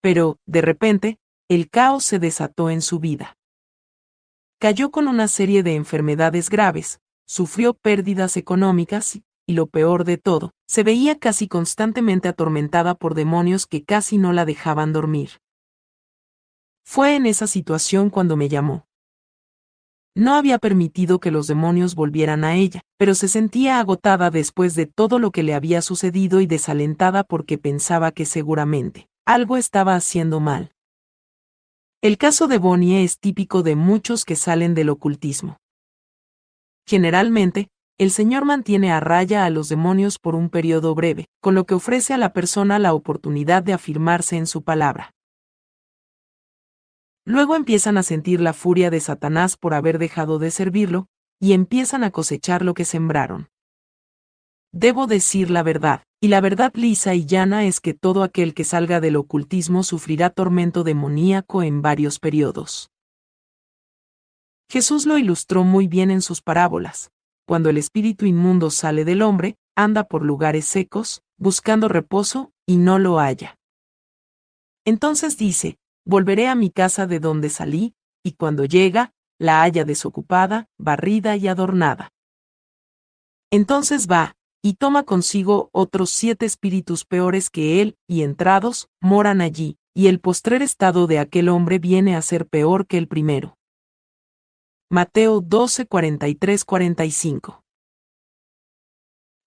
Pero, 0.00 0.38
de 0.46 0.62
repente, 0.62 1.18
el 1.50 1.68
caos 1.68 2.04
se 2.04 2.18
desató 2.18 2.70
en 2.70 2.80
su 2.80 2.98
vida. 2.98 3.36
Cayó 4.58 4.90
con 4.90 5.06
una 5.06 5.28
serie 5.28 5.62
de 5.62 5.74
enfermedades 5.74 6.48
graves, 6.48 6.98
sufrió 7.26 7.74
pérdidas 7.74 8.38
económicas 8.38 9.16
y, 9.46 9.52
lo 9.52 9.66
peor 9.66 10.04
de 10.04 10.16
todo, 10.16 10.52
se 10.66 10.82
veía 10.82 11.18
casi 11.18 11.46
constantemente 11.46 12.28
atormentada 12.28 12.94
por 12.94 13.14
demonios 13.14 13.66
que 13.66 13.84
casi 13.84 14.16
no 14.16 14.32
la 14.32 14.46
dejaban 14.46 14.94
dormir. 14.94 15.42
Fue 16.86 17.16
en 17.16 17.26
esa 17.26 17.46
situación 17.46 18.08
cuando 18.08 18.38
me 18.38 18.48
llamó. 18.48 18.86
No 20.16 20.34
había 20.34 20.58
permitido 20.58 21.18
que 21.18 21.32
los 21.32 21.48
demonios 21.48 21.96
volvieran 21.96 22.44
a 22.44 22.54
ella, 22.54 22.82
pero 22.96 23.16
se 23.16 23.26
sentía 23.26 23.80
agotada 23.80 24.30
después 24.30 24.76
de 24.76 24.86
todo 24.86 25.18
lo 25.18 25.32
que 25.32 25.42
le 25.42 25.54
había 25.54 25.82
sucedido 25.82 26.40
y 26.40 26.46
desalentada 26.46 27.24
porque 27.24 27.58
pensaba 27.58 28.12
que 28.12 28.24
seguramente 28.24 29.08
algo 29.26 29.56
estaba 29.56 29.96
haciendo 29.96 30.38
mal. 30.38 30.72
El 32.00 32.18
caso 32.18 32.46
de 32.46 32.58
Bonnie 32.58 33.02
es 33.02 33.18
típico 33.18 33.62
de 33.62 33.74
muchos 33.74 34.24
que 34.24 34.36
salen 34.36 34.74
del 34.74 34.90
ocultismo. 34.90 35.56
Generalmente, 36.86 37.70
el 37.96 38.10
Señor 38.10 38.44
mantiene 38.44 38.92
a 38.92 39.00
raya 39.00 39.44
a 39.44 39.50
los 39.50 39.68
demonios 39.68 40.18
por 40.18 40.34
un 40.34 40.50
periodo 40.50 40.94
breve, 40.94 41.26
con 41.40 41.54
lo 41.54 41.64
que 41.64 41.74
ofrece 41.74 42.12
a 42.12 42.18
la 42.18 42.32
persona 42.32 42.78
la 42.78 42.92
oportunidad 42.92 43.62
de 43.62 43.72
afirmarse 43.72 44.36
en 44.36 44.46
su 44.46 44.62
palabra. 44.62 45.13
Luego 47.24 47.56
empiezan 47.56 47.96
a 47.96 48.02
sentir 48.02 48.40
la 48.40 48.52
furia 48.52 48.90
de 48.90 49.00
Satanás 49.00 49.56
por 49.56 49.74
haber 49.74 49.98
dejado 49.98 50.38
de 50.38 50.50
servirlo, 50.50 51.08
y 51.40 51.52
empiezan 51.52 52.04
a 52.04 52.10
cosechar 52.10 52.64
lo 52.64 52.74
que 52.74 52.84
sembraron. 52.84 53.48
Debo 54.72 55.06
decir 55.06 55.50
la 55.50 55.62
verdad, 55.62 56.02
y 56.20 56.28
la 56.28 56.40
verdad 56.40 56.72
lisa 56.74 57.14
y 57.14 57.26
llana 57.26 57.64
es 57.64 57.80
que 57.80 57.94
todo 57.94 58.22
aquel 58.22 58.54
que 58.54 58.64
salga 58.64 59.00
del 59.00 59.16
ocultismo 59.16 59.82
sufrirá 59.82 60.30
tormento 60.30 60.84
demoníaco 60.84 61.62
en 61.62 61.80
varios 61.80 62.18
periodos. 62.18 62.90
Jesús 64.68 65.06
lo 65.06 65.18
ilustró 65.18 65.64
muy 65.64 65.86
bien 65.86 66.10
en 66.10 66.22
sus 66.22 66.42
parábolas. 66.42 67.10
Cuando 67.46 67.68
el 67.68 67.76
espíritu 67.76 68.26
inmundo 68.26 68.70
sale 68.70 69.04
del 69.04 69.22
hombre, 69.22 69.56
anda 69.76 70.04
por 70.04 70.24
lugares 70.24 70.64
secos, 70.64 71.22
buscando 71.38 71.88
reposo, 71.88 72.50
y 72.66 72.76
no 72.78 72.98
lo 72.98 73.18
halla. 73.18 73.56
Entonces 74.84 75.36
dice, 75.36 75.78
volveré 76.04 76.48
a 76.48 76.54
mi 76.54 76.70
casa 76.70 77.06
de 77.06 77.20
donde 77.20 77.50
salí, 77.50 77.94
y 78.22 78.32
cuando 78.32 78.64
llega, 78.64 79.12
la 79.38 79.62
haya 79.62 79.84
desocupada, 79.84 80.68
barrida 80.78 81.36
y 81.36 81.48
adornada. 81.48 82.12
Entonces 83.50 84.08
va, 84.10 84.36
y 84.62 84.74
toma 84.74 85.04
consigo 85.04 85.68
otros 85.72 86.10
siete 86.10 86.46
espíritus 86.46 87.04
peores 87.04 87.50
que 87.50 87.82
él, 87.82 87.96
y 88.08 88.22
entrados, 88.22 88.88
moran 89.00 89.40
allí, 89.40 89.78
y 89.94 90.08
el 90.08 90.20
postrer 90.20 90.62
estado 90.62 91.06
de 91.06 91.18
aquel 91.18 91.48
hombre 91.48 91.78
viene 91.78 92.16
a 92.16 92.22
ser 92.22 92.46
peor 92.46 92.86
que 92.86 92.98
el 92.98 93.06
primero. 93.06 93.56
Mateo 94.90 95.40
12, 95.40 95.86
45. 95.86 97.64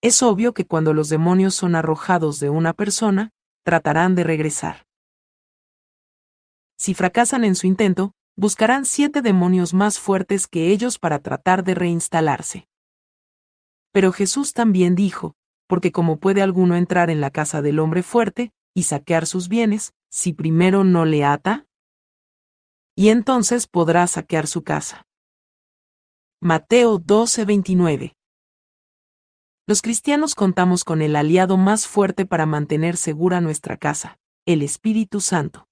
Es 0.02 0.24
obvio 0.24 0.54
que 0.54 0.66
cuando 0.66 0.94
los 0.94 1.10
demonios 1.10 1.56
son 1.56 1.76
arrojados 1.76 2.40
de 2.40 2.50
una 2.50 2.74
persona, 2.74 3.32
tratarán 3.64 4.16
de 4.16 4.24
regresar. 4.24 4.87
Si 6.78 6.94
fracasan 6.94 7.44
en 7.44 7.56
su 7.56 7.68
intento, 7.68 8.14
buscarán 8.36 8.86
siete 8.86 9.22
demonios 9.22 9.74
más 9.74 10.00
fuertes 10.00 10.48
que 10.48 10.72
ellos 10.72 11.00
para 11.00 11.20
tratar 11.20 11.64
de 11.64 11.74
reinstalarse. 11.76 12.68
Pero 13.92 14.12
Jesús 14.12 14.54
también 14.54 14.96
dijo, 14.96 15.36
porque 15.68 15.92
como 15.92 16.18
puede 16.20 16.42
alguno 16.42 16.76
entrar 16.76 17.10
en 17.10 17.20
la 17.20 17.32
casa 17.32 17.62
del 17.62 17.80
hombre 17.80 18.04
fuerte, 18.04 18.52
y 18.76 18.84
saquear 18.84 19.26
sus 19.26 19.50
bienes, 19.50 19.94
si 20.12 20.34
primero 20.34 20.84
no 20.84 21.04
le 21.04 21.26
ata? 21.26 21.66
Y 22.96 23.10
entonces 23.10 23.66
podrá 23.66 24.06
saquear 24.06 24.46
su 24.46 24.64
casa. 24.64 25.08
Mateo 26.40 27.00
12:29 27.00 28.14
Los 29.66 29.82
cristianos 29.82 30.36
contamos 30.36 30.84
con 30.84 31.02
el 31.02 31.16
aliado 31.16 31.58
más 31.58 31.88
fuerte 31.88 32.28
para 32.28 32.46
mantener 32.46 32.98
segura 32.98 33.42
nuestra 33.42 33.78
casa, 33.78 34.20
el 34.46 34.62
Espíritu 34.62 35.22
Santo. 35.22 35.67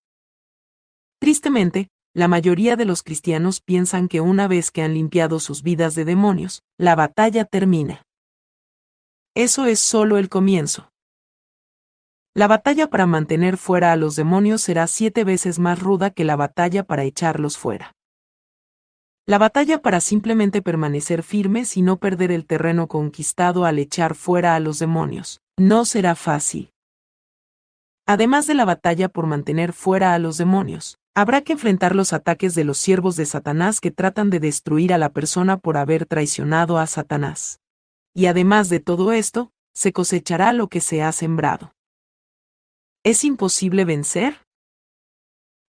Tristemente, 1.19 1.89
la 2.13 2.28
mayoría 2.28 2.75
de 2.75 2.86
los 2.86 3.04
cristianos 3.04 3.62
piensan 3.62 4.08
que 4.08 4.21
una 4.21 4.47
vez 4.47 4.71
que 4.71 4.82
han 4.82 4.93
limpiado 4.93 5.39
sus 5.39 5.63
vidas 5.63 5.95
de 5.95 6.06
demonios, 6.06 6.63
la 6.78 6.95
batalla 6.95 7.43
termina. 7.43 8.04
Eso 9.36 9.65
es 9.65 9.80
solo 9.80 10.17
el 10.17 10.30
comienzo. 10.30 10.91
La 12.34 12.47
batalla 12.47 12.89
para 12.89 13.06
mantener 13.06 13.58
fuera 13.58 13.91
a 13.91 13.95
los 13.95 14.15
demonios 14.15 14.62
será 14.62 14.88
siete 14.88 15.23
veces 15.23 15.60
más 15.60 15.80
ruda 15.80 16.10
que 16.10 16.23
la 16.23 16.36
batalla 16.36 16.84
para 16.84 17.04
echarlos 17.04 17.58
fuera. 17.58 17.93
La 19.28 19.38
batalla 19.38 19.82
para 19.82 20.01
simplemente 20.01 20.62
permanecer 20.62 21.23
firmes 21.23 21.78
y 21.78 21.82
no 21.82 21.97
perder 21.97 22.32
el 22.32 22.45
terreno 22.45 22.88
conquistado 22.88 23.65
al 23.65 23.80
echar 23.80 24.15
fuera 24.15 24.56
a 24.56 24.60
los 24.60 24.80
demonios, 24.80 25.41
no 25.58 25.84
será 25.84 26.15
fácil. 26.15 26.71
Además 28.06 28.47
de 28.47 28.54
la 28.54 28.65
batalla 28.65 29.10
por 29.10 29.25
mantener 29.25 29.73
fuera 29.73 30.13
a 30.13 30.19
los 30.19 30.38
demonios, 30.38 30.97
Habrá 31.17 31.41
que 31.41 31.54
enfrentar 31.54 31.95
los 31.95 32.12
ataques 32.12 32.56
de 32.56 32.65
los 32.65 32.78
siervos 32.78 33.15
de 33.15 33.25
Satanás 33.25 33.80
que 33.80 33.89
tratan 33.89 34.30
de 34.30 34.41
destruir 34.41 34.93
a 34.93 34.97
la 34.97 35.13
persona 35.13 35.58
por 35.58 35.78
haber 35.78 36.06
traicionado 36.06 36.78
a 36.78 36.88
Satanás. 36.88 37.62
Y 38.13 38.25
además 38.25 38.67
de 38.67 38.82
todo 38.82 39.13
esto, 39.13 39.54
se 39.73 39.93
cosechará 39.93 40.51
lo 40.51 40.67
que 40.67 40.82
se 40.82 41.01
ha 41.01 41.13
sembrado. 41.13 41.73
¿Es 43.04 43.23
imposible 43.23 43.86
vencer? 43.86 44.45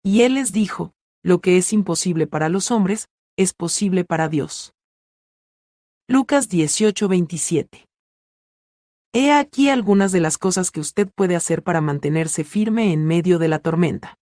Y 0.02 0.22
él 0.22 0.35
les 0.35 0.52
dijo, 0.52 0.94
lo 1.22 1.40
que 1.40 1.59
es 1.59 1.74
imposible 1.74 2.26
para 2.26 2.48
los 2.48 2.70
hombres, 2.70 3.09
es 3.37 3.52
posible 3.52 4.04
para 4.04 4.30
Dios. 4.30 4.72
Lucas 6.09 6.48
18:27 6.48 7.87
He 9.12 9.30
aquí 9.33 9.68
algunas 9.68 10.11
de 10.11 10.20
las 10.20 10.38
cosas 10.38 10.70
que 10.70 10.80
usted 10.80 11.09
puede 11.14 11.37
hacer 11.37 11.62
para 11.62 11.83
mantenerse 11.83 12.44
firme 12.44 12.94
en 12.94 13.04
medio 13.04 13.38
de 13.38 13.48
la 13.48 13.59
tormenta. 13.59 14.18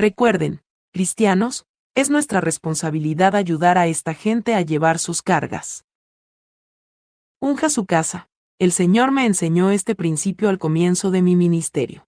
Recuerden, 0.00 0.62
cristianos, 0.92 1.66
es 1.96 2.08
nuestra 2.08 2.40
responsabilidad 2.40 3.34
ayudar 3.34 3.78
a 3.78 3.88
esta 3.88 4.14
gente 4.14 4.54
a 4.54 4.60
llevar 4.60 5.00
sus 5.00 5.22
cargas. 5.22 5.86
Unja 7.40 7.68
su 7.68 7.84
casa. 7.84 8.30
El 8.60 8.70
Señor 8.70 9.10
me 9.10 9.26
enseñó 9.26 9.72
este 9.72 9.96
principio 9.96 10.50
al 10.50 10.60
comienzo 10.60 11.10
de 11.10 11.22
mi 11.22 11.34
ministerio. 11.34 12.06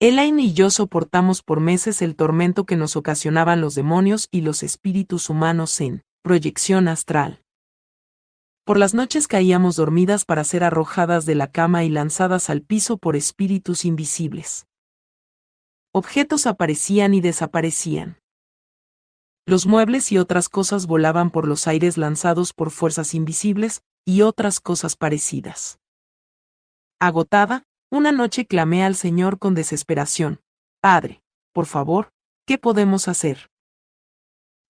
Elaine 0.00 0.42
y 0.42 0.54
yo 0.54 0.70
soportamos 0.70 1.44
por 1.44 1.60
meses 1.60 2.02
el 2.02 2.16
tormento 2.16 2.66
que 2.66 2.74
nos 2.74 2.96
ocasionaban 2.96 3.60
los 3.60 3.76
demonios 3.76 4.26
y 4.32 4.40
los 4.40 4.64
espíritus 4.64 5.30
humanos 5.30 5.80
en 5.80 6.02
proyección 6.22 6.88
astral. 6.88 7.44
Por 8.64 8.76
las 8.76 8.92
noches 8.92 9.28
caíamos 9.28 9.76
dormidas 9.76 10.24
para 10.24 10.42
ser 10.42 10.64
arrojadas 10.64 11.26
de 11.26 11.36
la 11.36 11.46
cama 11.46 11.84
y 11.84 11.90
lanzadas 11.90 12.50
al 12.50 12.62
piso 12.62 12.98
por 12.98 13.14
espíritus 13.14 13.84
invisibles 13.84 14.66
objetos 15.96 16.46
aparecían 16.46 17.14
y 17.14 17.22
desaparecían. 17.22 18.18
Los 19.46 19.66
muebles 19.66 20.12
y 20.12 20.18
otras 20.18 20.50
cosas 20.50 20.86
volaban 20.86 21.30
por 21.30 21.48
los 21.48 21.66
aires 21.66 21.96
lanzados 21.96 22.52
por 22.52 22.70
fuerzas 22.70 23.14
invisibles, 23.14 23.82
y 24.04 24.20
otras 24.20 24.60
cosas 24.60 24.94
parecidas. 24.94 25.80
Agotada, 27.00 27.62
una 27.90 28.12
noche 28.12 28.44
clamé 28.44 28.84
al 28.84 28.94
Señor 28.94 29.38
con 29.38 29.54
desesperación. 29.54 30.42
Padre, 30.82 31.22
por 31.54 31.64
favor, 31.64 32.10
¿qué 32.44 32.58
podemos 32.58 33.08
hacer? 33.08 33.48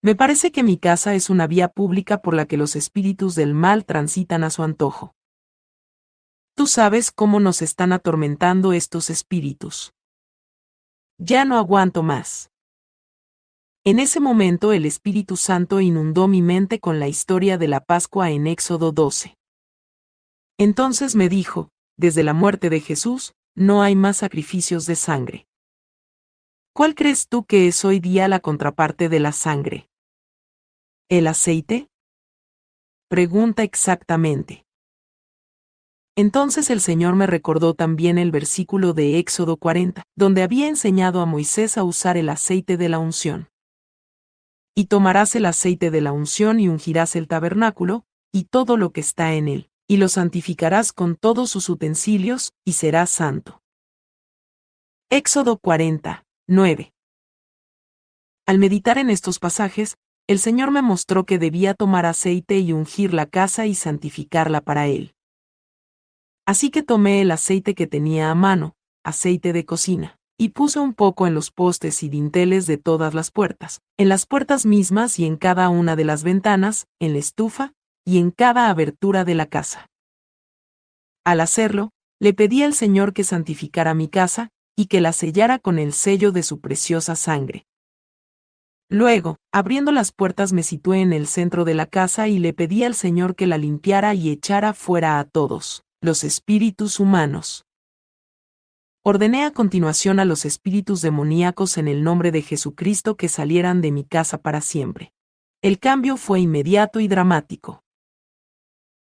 Me 0.03 0.13
parece 0.13 0.51
que 0.51 0.61
mi 0.61 0.77
casa 0.77 1.15
es 1.15 1.31
una 1.31 1.47
vía 1.47 1.69
pública 1.69 2.21
por 2.21 2.35
la 2.35 2.45
que 2.45 2.57
los 2.57 2.75
espíritus 2.75 3.33
del 3.33 3.55
mal 3.55 3.83
transitan 3.85 4.43
a 4.43 4.51
su 4.51 4.61
antojo. 4.61 5.15
Tú 6.55 6.67
sabes 6.67 7.11
cómo 7.11 7.39
nos 7.39 7.63
están 7.63 7.93
atormentando 7.93 8.73
estos 8.73 9.09
espíritus. 9.09 9.94
Ya 11.17 11.45
no 11.45 11.57
aguanto 11.57 12.03
más. 12.03 12.51
En 13.85 13.99
ese 13.99 14.19
momento 14.19 14.73
el 14.73 14.85
Espíritu 14.85 15.37
Santo 15.37 15.79
inundó 15.79 16.27
mi 16.27 16.41
mente 16.41 16.81
con 16.81 16.99
la 16.99 17.07
historia 17.07 17.57
de 17.57 17.69
la 17.69 17.79
Pascua 17.79 18.31
en 18.31 18.47
Éxodo 18.47 18.91
12. 18.91 19.37
Entonces 20.57 21.15
me 21.15 21.29
dijo, 21.29 21.69
desde 21.95 22.23
la 22.23 22.33
muerte 22.33 22.69
de 22.69 22.81
Jesús, 22.81 23.33
no 23.55 23.81
hay 23.81 23.95
más 23.95 24.17
sacrificios 24.17 24.85
de 24.87 24.95
sangre. 24.95 25.47
¿Cuál 26.73 26.95
crees 26.95 27.29
tú 27.29 27.45
que 27.45 27.67
es 27.67 27.85
hoy 27.85 28.01
día 28.01 28.27
la 28.27 28.41
contraparte 28.41 29.07
de 29.07 29.21
la 29.21 29.31
sangre? 29.31 29.87
¿El 31.07 31.27
aceite? 31.27 31.87
Pregunta 33.07 33.63
exactamente. 33.63 34.64
Entonces 36.17 36.69
el 36.69 36.79
Señor 36.79 37.15
me 37.15 37.27
recordó 37.27 37.73
también 37.73 38.17
el 38.17 38.31
versículo 38.31 38.93
de 38.93 39.19
Éxodo 39.19 39.57
40, 39.57 40.03
donde 40.15 40.43
había 40.43 40.69
enseñado 40.69 41.19
a 41.19 41.25
Moisés 41.25 41.77
a 41.77 41.83
usar 41.83 42.15
el 42.15 42.29
aceite 42.29 42.77
de 42.77 42.87
la 42.87 42.99
unción. 42.99 43.49
Y 44.73 44.85
tomarás 44.85 45.35
el 45.35 45.45
aceite 45.45 45.91
de 45.91 45.99
la 45.99 46.13
unción 46.13 46.59
y 46.59 46.69
ungirás 46.69 47.17
el 47.17 47.27
tabernáculo, 47.27 48.05
y 48.31 48.45
todo 48.45 48.77
lo 48.77 48.91
que 48.91 49.01
está 49.01 49.33
en 49.33 49.49
él, 49.49 49.69
y 49.87 49.97
lo 49.97 50.07
santificarás 50.07 50.93
con 50.93 51.17
todos 51.17 51.49
sus 51.49 51.67
utensilios, 51.67 52.53
y 52.63 52.73
será 52.73 53.05
santo. 53.07 53.61
Éxodo 55.09 55.57
40, 55.57 56.25
9. 56.47 56.93
Al 58.45 58.57
meditar 58.59 58.97
en 58.97 59.09
estos 59.09 59.39
pasajes, 59.39 59.97
el 60.27 60.39
Señor 60.39 60.71
me 60.71 60.81
mostró 60.81 61.25
que 61.25 61.39
debía 61.39 61.73
tomar 61.73 62.05
aceite 62.05 62.59
y 62.59 62.71
ungir 62.71 63.13
la 63.13 63.25
casa 63.25 63.65
y 63.65 63.75
santificarla 63.75 64.61
para 64.61 64.87
Él. 64.87 65.14
Así 66.45 66.69
que 66.69 66.83
tomé 66.83 67.21
el 67.21 67.31
aceite 67.31 67.73
que 67.73 67.87
tenía 67.87 68.29
a 68.29 68.35
mano, 68.35 68.75
aceite 69.03 69.51
de 69.51 69.65
cocina, 69.65 70.19
y 70.37 70.49
puse 70.49 70.79
un 70.79 70.93
poco 70.93 71.25
en 71.25 71.33
los 71.33 71.49
postes 71.51 72.03
y 72.03 72.09
dinteles 72.09 72.67
de 72.67 72.77
todas 72.77 73.13
las 73.13 73.31
puertas, 73.31 73.81
en 73.97 74.09
las 74.09 74.25
puertas 74.25 74.65
mismas 74.65 75.17
y 75.17 75.25
en 75.25 75.37
cada 75.37 75.69
una 75.69 75.95
de 75.95 76.05
las 76.05 76.23
ventanas, 76.23 76.87
en 76.99 77.13
la 77.13 77.19
estufa, 77.19 77.73
y 78.05 78.19
en 78.19 78.29
cada 78.31 78.69
abertura 78.69 79.25
de 79.25 79.33
la 79.33 79.47
casa. 79.47 79.89
Al 81.23 81.41
hacerlo, 81.41 81.89
le 82.19 82.33
pedí 82.33 82.61
al 82.61 82.73
Señor 82.73 83.13
que 83.13 83.23
santificara 83.23 83.95
mi 83.95 84.07
casa, 84.07 84.49
y 84.75 84.85
que 84.85 85.01
la 85.01 85.13
sellara 85.13 85.57
con 85.57 85.79
el 85.79 85.93
sello 85.93 86.31
de 86.31 86.43
su 86.43 86.59
preciosa 86.59 87.15
sangre. 87.15 87.65
Luego, 88.89 89.37
abriendo 89.51 89.91
las 89.91 90.11
puertas 90.11 90.53
me 90.53 90.61
situé 90.61 90.99
en 90.99 91.11
el 91.11 91.25
centro 91.25 91.65
de 91.65 91.73
la 91.73 91.87
casa 91.87 92.27
y 92.27 92.37
le 92.37 92.53
pedí 92.53 92.83
al 92.83 92.93
Señor 92.93 93.35
que 93.35 93.47
la 93.47 93.57
limpiara 93.57 94.13
y 94.13 94.29
echara 94.29 94.73
fuera 94.73 95.17
a 95.17 95.23
todos, 95.23 95.84
los 96.05 96.23
espíritus 96.23 96.99
humanos. 96.99 97.65
Ordené 99.03 99.43
a 99.43 99.51
continuación 99.51 100.19
a 100.19 100.25
los 100.25 100.45
espíritus 100.45 101.01
demoníacos 101.01 101.79
en 101.79 101.87
el 101.87 102.03
nombre 102.03 102.31
de 102.31 102.43
Jesucristo 102.43 103.17
que 103.17 103.27
salieran 103.27 103.81
de 103.81 103.91
mi 103.91 104.03
casa 104.03 104.37
para 104.37 104.61
siempre. 104.61 105.13
El 105.63 105.79
cambio 105.79 106.15
fue 106.15 106.41
inmediato 106.41 106.99
y 106.99 107.07
dramático. 107.07 107.83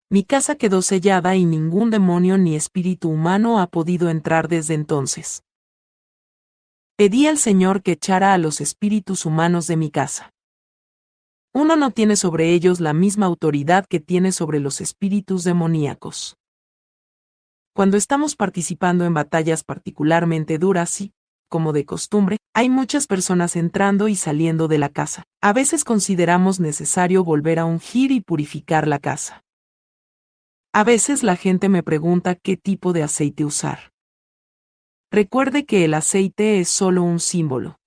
Mi 0.09 0.23
casa 0.23 0.55
quedó 0.55 0.81
sellada 0.81 1.35
y 1.35 1.45
ningún 1.45 1.91
demonio 1.91 2.39
ni 2.39 2.55
espíritu 2.55 3.09
humano 3.09 3.59
ha 3.59 3.67
podido 3.67 4.09
entrar 4.09 4.47
desde 4.47 4.73
entonces. 4.73 5.43
Pedí 6.95 7.27
al 7.27 7.37
Señor 7.37 7.83
que 7.83 7.91
echara 7.91 8.33
a 8.33 8.39
los 8.39 8.59
espíritus 8.59 9.27
humanos 9.27 9.67
de 9.67 9.77
mi 9.77 9.91
casa. 9.91 10.33
Uno 11.53 11.75
no 11.75 11.91
tiene 11.91 12.15
sobre 12.15 12.53
ellos 12.53 12.79
la 12.79 12.93
misma 12.93 13.27
autoridad 13.27 13.85
que 13.85 13.99
tiene 13.99 14.31
sobre 14.31 14.59
los 14.59 14.81
espíritus 14.81 15.43
demoníacos. 15.43 16.37
Cuando 17.77 17.95
estamos 17.95 18.35
participando 18.35 19.05
en 19.05 19.13
batallas 19.13 19.63
particularmente 19.63 20.57
duras 20.57 20.99
y, 20.99 21.13
como 21.47 21.73
de 21.73 21.85
costumbre, 21.85 22.37
hay 22.55 22.71
muchas 22.71 23.05
personas 23.05 23.55
entrando 23.55 24.07
y 24.07 24.15
saliendo 24.15 24.67
de 24.67 24.79
la 24.79 24.89
casa. 24.89 25.25
A 25.43 25.53
veces 25.53 25.83
consideramos 25.83 26.59
necesario 26.59 27.23
volver 27.23 27.59
a 27.59 27.65
ungir 27.65 28.11
y 28.11 28.19
purificar 28.19 28.87
la 28.87 28.97
casa. 28.97 29.43
A 30.73 30.83
veces 30.83 31.21
la 31.21 31.35
gente 31.35 31.69
me 31.69 31.83
pregunta 31.83 32.33
qué 32.33 32.57
tipo 32.57 32.93
de 32.93 33.03
aceite 33.03 33.45
usar. 33.45 33.91
Recuerde 35.11 35.67
que 35.67 35.85
el 35.85 35.93
aceite 35.93 36.59
es 36.59 36.69
solo 36.69 37.03
un 37.03 37.19
símbolo. 37.19 37.77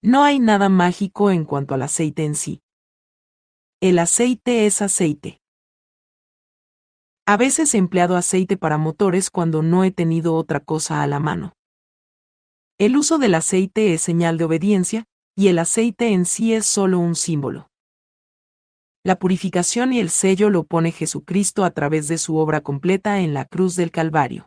No 0.00 0.24
hay 0.24 0.40
nada 0.40 0.70
mágico 0.70 1.30
en 1.30 1.44
cuanto 1.44 1.74
al 1.74 1.82
aceite 1.82 2.24
en 2.24 2.34
sí. 2.34 2.62
El 3.82 3.98
aceite 3.98 4.64
es 4.64 4.80
aceite. 4.80 5.41
A 7.26 7.36
veces 7.36 7.74
he 7.74 7.78
empleado 7.78 8.16
aceite 8.16 8.56
para 8.56 8.78
motores 8.78 9.30
cuando 9.30 9.62
no 9.62 9.84
he 9.84 9.90
tenido 9.90 10.34
otra 10.34 10.60
cosa 10.60 11.02
a 11.02 11.06
la 11.06 11.20
mano. 11.20 11.54
El 12.78 12.96
uso 12.96 13.18
del 13.18 13.34
aceite 13.34 13.94
es 13.94 14.02
señal 14.02 14.38
de 14.38 14.44
obediencia, 14.44 15.04
y 15.36 15.48
el 15.48 15.58
aceite 15.58 16.08
en 16.08 16.26
sí 16.26 16.52
es 16.52 16.66
solo 16.66 16.98
un 16.98 17.14
símbolo. 17.14 17.68
La 19.04 19.18
purificación 19.18 19.92
y 19.92 20.00
el 20.00 20.10
sello 20.10 20.50
lo 20.50 20.64
pone 20.64 20.92
Jesucristo 20.92 21.64
a 21.64 21.70
través 21.70 22.08
de 22.08 22.18
su 22.18 22.36
obra 22.36 22.60
completa 22.60 23.20
en 23.20 23.34
la 23.34 23.44
cruz 23.44 23.76
del 23.76 23.90
Calvario 23.90 24.46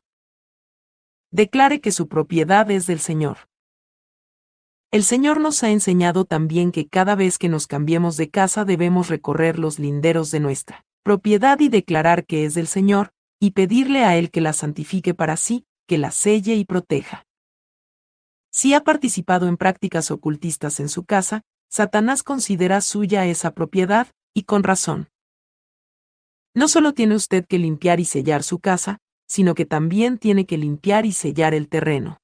declare 1.35 1.81
que 1.81 1.91
su 1.91 2.07
propiedad 2.07 2.71
es 2.71 2.87
del 2.87 2.99
Señor. 2.99 3.49
El 4.89 5.03
Señor 5.03 5.41
nos 5.41 5.63
ha 5.63 5.69
enseñado 5.69 6.23
también 6.23 6.71
que 6.71 6.87
cada 6.87 7.15
vez 7.15 7.37
que 7.37 7.49
nos 7.49 7.67
cambiemos 7.67 8.15
de 8.15 8.29
casa 8.29 8.63
debemos 8.63 9.09
recorrer 9.09 9.59
los 9.59 9.77
linderos 9.77 10.31
de 10.31 10.39
nuestra 10.39 10.85
propiedad 11.05 11.59
y 11.59 11.69
declarar 11.69 12.25
que 12.25 12.45
es 12.45 12.55
del 12.55 12.65
Señor, 12.65 13.11
y 13.39 13.51
pedirle 13.51 14.03
a 14.03 14.17
Él 14.17 14.31
que 14.31 14.41
la 14.41 14.53
santifique 14.53 15.13
para 15.13 15.37
sí, 15.37 15.67
que 15.87 15.99
la 15.99 16.09
selle 16.09 16.55
y 16.55 16.65
proteja. 16.65 17.27
Si 18.51 18.73
ha 18.73 18.83
participado 18.83 19.47
en 19.47 19.55
prácticas 19.55 20.09
ocultistas 20.09 20.79
en 20.79 20.89
su 20.89 21.05
casa, 21.05 21.43
Satanás 21.69 22.23
considera 22.23 22.81
suya 22.81 23.27
esa 23.27 23.53
propiedad, 23.53 24.07
y 24.33 24.43
con 24.43 24.63
razón. 24.63 25.09
No 26.55 26.67
solo 26.67 26.93
tiene 26.93 27.13
usted 27.13 27.45
que 27.45 27.59
limpiar 27.59 27.99
y 27.99 28.05
sellar 28.05 28.41
su 28.41 28.57
casa, 28.57 28.97
sino 29.27 29.53
que 29.53 29.67
también 29.67 30.17
tiene 30.17 30.47
que 30.47 30.57
limpiar 30.57 31.05
y 31.05 31.11
sellar 31.11 31.53
el 31.53 31.69
terreno. 31.69 32.17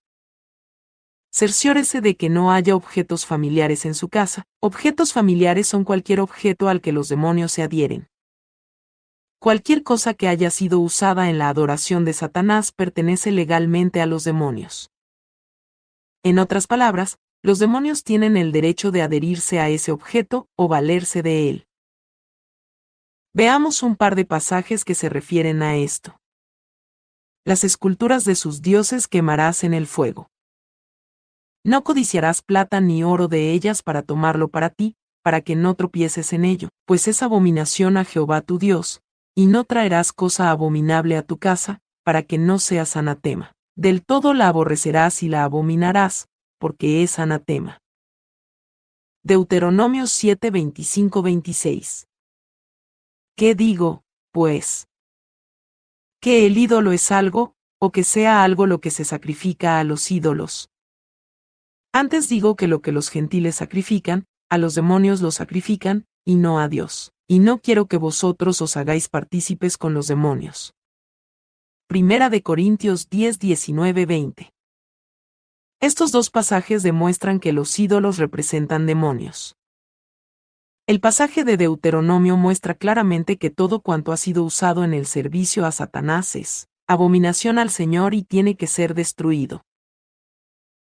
Cerciórese 1.32 2.02
de 2.02 2.18
que 2.18 2.30
no 2.30 2.52
haya 2.52 2.76
objetos 2.76 3.28
familiares 3.28 3.86
en 3.86 3.94
su 3.94 4.10
casa. 4.10 4.44
Objetos 4.60 5.14
familiares 5.14 5.68
son 5.68 5.84
cualquier 5.84 6.20
objeto 6.20 6.68
al 6.68 6.82
que 6.82 6.92
los 6.92 7.10
demonios 7.10 7.52
se 7.52 7.62
adhieren. 7.62 8.11
Cualquier 9.42 9.84
cosa 9.84 10.14
que 10.14 10.30
haya 10.30 10.50
sido 10.52 10.80
usada 10.80 11.30
en 11.30 11.38
la 11.38 11.50
adoración 11.50 12.06
de 12.06 12.14
Satanás 12.14 12.72
pertenece 12.72 13.32
legalmente 13.32 14.00
a 14.00 14.06
los 14.06 14.24
demonios. 14.24 14.92
En 16.24 16.40
otras 16.40 16.68
palabras, 16.68 17.18
los 17.42 17.60
demonios 17.60 18.04
tienen 18.04 18.38
el 18.38 18.54
derecho 18.54 18.92
de 18.92 19.02
adherirse 19.02 19.60
a 19.60 19.68
ese 19.68 19.92
objeto 19.92 20.48
o 20.56 20.68
valerse 20.68 21.24
de 21.24 21.50
él. 21.50 21.68
Veamos 23.34 23.84
un 23.84 23.96
par 23.96 24.16
de 24.16 24.26
pasajes 24.26 24.86
que 24.86 24.96
se 24.96 25.10
refieren 25.10 25.64
a 25.64 25.76
esto 25.76 26.22
las 27.44 27.64
esculturas 27.64 28.24
de 28.24 28.36
sus 28.36 28.62
dioses 28.62 29.08
quemarás 29.08 29.64
en 29.64 29.74
el 29.74 29.88
fuego. 29.88 30.30
No 31.64 31.84
codiciarás 31.84 32.42
plata 32.44 32.82
ni 32.82 33.04
oro 33.04 33.28
de 33.28 33.52
ellas 33.52 33.82
para 33.82 34.04
tomarlo 34.04 34.50
para 34.50 34.70
ti, 34.70 34.96
para 35.24 35.42
que 35.42 35.56
no 35.56 35.76
tropieces 35.76 36.34
en 36.34 36.46
ello, 36.46 36.70
pues 36.86 37.08
es 37.08 37.24
abominación 37.24 37.98
a 37.98 38.06
Jehová 38.06 38.42
tu 38.42 38.60
Dios, 38.60 39.02
y 39.36 39.48
no 39.48 39.64
traerás 39.64 40.14
cosa 40.14 40.52
abominable 40.52 41.18
a 41.18 41.24
tu 41.24 41.38
casa, 41.38 41.82
para 42.04 42.24
que 42.24 42.38
no 42.38 42.60
seas 42.60 42.98
anatema. 42.98 43.54
Del 43.76 44.04
todo 44.04 44.34
la 44.34 44.48
aborrecerás 44.48 45.24
y 45.24 45.30
la 45.30 45.44
abominarás, 45.44 46.28
porque 46.60 47.04
es 47.04 47.20
anatema. 47.20 47.80
Deuteronomio 49.24 50.08
7, 50.08 50.52
26. 50.52 52.08
¿Qué 53.36 53.56
digo, 53.56 54.04
pues? 54.32 54.88
que 56.22 56.46
el 56.46 56.58
ídolo 56.58 56.92
es 56.92 57.12
algo, 57.12 57.56
o 57.80 57.92
que 57.92 58.04
sea 58.04 58.44
algo 58.44 58.68
lo 58.68 58.80
que 58.80 58.92
se 58.92 59.04
sacrifica 59.04 59.80
a 59.80 59.84
los 59.84 60.12
ídolos. 60.12 60.70
Antes 61.92 62.30
digo 62.30 62.56
que 62.56 62.68
lo 62.68 62.82
que 62.82 62.92
los 62.92 63.10
gentiles 63.10 63.56
sacrifican, 63.56 64.26
a 64.48 64.60
los 64.60 64.76
demonios 64.76 65.22
lo 65.22 65.32
sacrifican, 65.32 66.06
y 66.24 66.36
no 66.36 66.60
a 66.60 66.68
Dios, 66.68 67.12
y 67.32 67.40
no 67.40 67.60
quiero 67.60 67.86
que 67.86 67.96
vosotros 67.96 68.62
os 68.62 68.76
hagáis 68.76 69.08
partícipes 69.08 69.78
con 69.78 69.94
los 69.94 70.08
demonios. 70.08 70.74
Primera 71.88 72.30
de 72.30 72.44
Corintios 72.44 73.10
10, 73.10 73.40
19, 73.40 74.06
20. 74.06 74.54
Estos 75.80 76.12
dos 76.12 76.30
pasajes 76.30 76.84
demuestran 76.84 77.40
que 77.40 77.54
los 77.54 77.80
ídolos 77.80 78.18
representan 78.18 78.86
demonios. 78.86 79.56
El 80.88 81.00
pasaje 81.00 81.46
de 81.46 81.56
Deuteronomio 81.56 82.36
muestra 82.36 82.74
claramente 82.74 83.38
que 83.38 83.50
todo 83.50 83.80
cuanto 83.80 84.12
ha 84.12 84.18
sido 84.18 84.44
usado 84.44 84.84
en 84.84 84.94
el 84.94 85.06
servicio 85.06 85.66
a 85.66 85.72
Satanás 85.72 86.36
es 86.36 86.68
abominación 86.86 87.60
al 87.60 87.70
Señor 87.70 88.14
y 88.14 88.24
tiene 88.24 88.58
que 88.58 88.68
ser 88.68 88.94
destruido. 88.94 89.64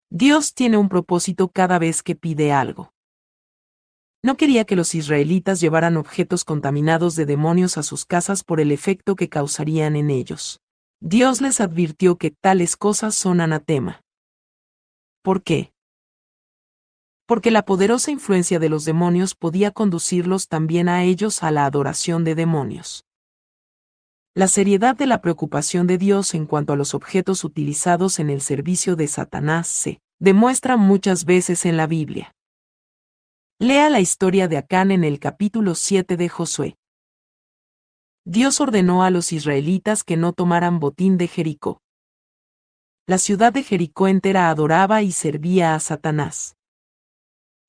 Dios 0.09 0.53
tiene 0.53 0.75
un 0.75 0.89
propósito 0.89 1.47
cada 1.47 1.79
vez 1.79 2.03
que 2.03 2.15
pide 2.17 2.51
algo. 2.51 2.92
No 4.23 4.37
quería 4.37 4.65
que 4.65 4.75
los 4.75 4.95
israelitas 4.95 5.59
llevaran 5.59 5.97
objetos 5.97 6.45
contaminados 6.45 7.15
de 7.15 7.25
demonios 7.25 7.77
a 7.77 7.83
sus 7.83 8.05
casas 8.05 8.43
por 8.43 8.59
el 8.59 8.71
efecto 8.71 9.15
que 9.15 9.29
causarían 9.29 9.95
en 9.95 10.09
ellos. 10.09 10.61
Dios 11.01 11.41
les 11.41 11.59
advirtió 11.59 12.17
que 12.17 12.31
tales 12.31 12.77
cosas 12.77 13.15
son 13.15 13.41
anatema. 13.41 14.01
¿Por 15.21 15.43
qué? 15.43 15.73
porque 17.25 17.51
la 17.51 17.65
poderosa 17.65 18.11
influencia 18.11 18.59
de 18.59 18.69
los 18.69 18.85
demonios 18.85 19.35
podía 19.35 19.71
conducirlos 19.71 20.47
también 20.47 20.89
a 20.89 21.03
ellos 21.03 21.43
a 21.43 21.51
la 21.51 21.65
adoración 21.65 22.23
de 22.23 22.35
demonios. 22.35 23.05
La 24.35 24.47
seriedad 24.47 24.95
de 24.95 25.05
la 25.05 25.21
preocupación 25.21 25.87
de 25.87 25.97
Dios 25.97 26.33
en 26.33 26.45
cuanto 26.45 26.73
a 26.73 26.75
los 26.75 26.93
objetos 26.93 27.43
utilizados 27.43 28.19
en 28.19 28.29
el 28.29 28.41
servicio 28.41 28.95
de 28.95 29.07
Satanás 29.07 29.67
se 29.67 29.99
demuestra 30.19 30.75
muchas 30.75 31.25
veces 31.25 31.65
en 31.65 31.77
la 31.77 31.87
Biblia. 31.87 32.33
Lea 33.59 33.89
la 33.89 33.99
historia 33.99 34.47
de 34.47 34.57
Acán 34.57 34.91
en 34.91 35.03
el 35.03 35.19
capítulo 35.19 35.75
7 35.75 36.17
de 36.17 36.29
Josué. 36.29 36.77
Dios 38.25 38.59
ordenó 38.61 39.03
a 39.03 39.09
los 39.09 39.31
israelitas 39.31 40.03
que 40.03 40.17
no 40.17 40.33
tomaran 40.33 40.79
botín 40.79 41.17
de 41.17 41.27
Jericó. 41.27 41.81
La 43.07 43.17
ciudad 43.17 43.53
de 43.53 43.63
Jericó 43.63 44.07
entera 44.07 44.49
adoraba 44.49 45.01
y 45.01 45.11
servía 45.11 45.75
a 45.75 45.79
Satanás 45.79 46.55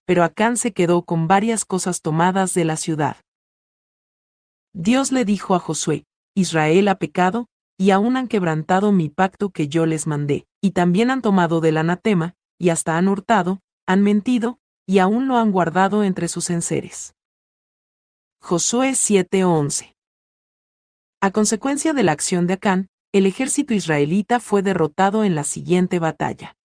pero 0.04 0.22
Acán 0.22 0.56
se 0.56 0.72
quedó 0.72 1.02
con 1.02 1.28
varias 1.28 1.64
cosas 1.64 2.02
tomadas 2.02 2.54
de 2.54 2.64
la 2.64 2.76
ciudad. 2.76 3.16
Dios 4.74 5.12
le 5.12 5.24
dijo 5.24 5.54
a 5.54 5.58
Josué, 5.58 6.04
Israel 6.34 6.88
ha 6.88 6.96
pecado, 6.96 7.46
y 7.78 7.90
aún 7.90 8.16
han 8.16 8.28
quebrantado 8.28 8.92
mi 8.92 9.08
pacto 9.08 9.50
que 9.50 9.68
yo 9.68 9.86
les 9.86 10.06
mandé, 10.06 10.46
y 10.60 10.72
también 10.72 11.10
han 11.10 11.22
tomado 11.22 11.60
del 11.60 11.76
anatema, 11.76 12.34
y 12.58 12.68
hasta 12.70 12.96
han 12.98 13.08
hurtado, 13.08 13.60
han 13.86 14.02
mentido, 14.02 14.58
y 14.86 14.98
aún 14.98 15.28
lo 15.28 15.36
han 15.36 15.52
guardado 15.52 16.04
entre 16.04 16.28
sus 16.28 16.50
enseres. 16.50 17.14
Josué 18.40 18.94
7:11 18.94 19.94
A 21.20 21.30
consecuencia 21.30 21.92
de 21.94 22.02
la 22.02 22.12
acción 22.12 22.46
de 22.46 22.54
Acán, 22.54 22.88
el 23.12 23.26
ejército 23.26 23.74
israelita 23.74 24.40
fue 24.40 24.62
derrotado 24.62 25.24
en 25.24 25.34
la 25.34 25.44
siguiente 25.44 25.98
batalla. 25.98 26.56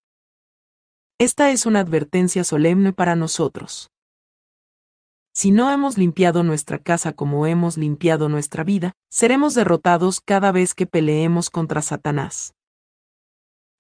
Esta 1.20 1.52
es 1.52 1.66
una 1.66 1.82
advertencia 1.82 2.44
solemne 2.44 2.92
para 2.92 3.16
nosotros. 3.16 3.92
Si 5.34 5.52
no 5.52 5.72
hemos 5.72 5.98
limpiado 5.98 6.44
nuestra 6.44 6.80
casa 6.80 7.14
como 7.14 7.46
hemos 7.46 7.78
limpiado 7.78 8.30
nuestra 8.30 8.64
vida, 8.64 8.94
seremos 9.10 9.54
derrotados 9.54 10.22
cada 10.22 10.52
vez 10.52 10.74
que 10.74 10.86
peleemos 10.86 11.50
contra 11.50 11.82
Satanás. 11.82 12.56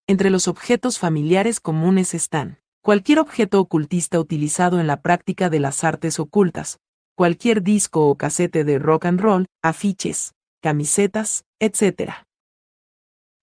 Entre 0.07 0.29
los 0.29 0.47
objetos 0.47 0.99
familiares 0.99 1.59
comunes 1.59 2.13
están 2.13 2.59
cualquier 2.89 3.19
objeto 3.19 3.59
ocultista 3.59 4.19
utilizado 4.19 4.79
en 4.79 4.87
la 4.87 5.03
práctica 5.03 5.51
de 5.51 5.59
las 5.59 5.83
artes 5.83 6.19
ocultas, 6.19 6.79
cualquier 7.15 7.61
disco 7.61 8.07
o 8.07 8.15
casete 8.15 8.63
de 8.63 8.79
rock 8.79 9.05
and 9.05 9.19
roll, 9.19 9.45
afiches, 9.61 10.33
camisetas, 10.59 11.45
etc. 11.59 12.13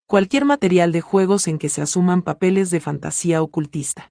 Cualquier 0.09 0.47
material 0.47 0.91
de 0.91 1.01
juegos 1.01 1.47
en 1.47 1.59
que 1.59 1.69
se 1.69 1.81
asuman 1.81 2.23
papeles 2.23 2.73
de 2.73 2.81
fantasía 2.81 3.41
ocultista 3.41 4.11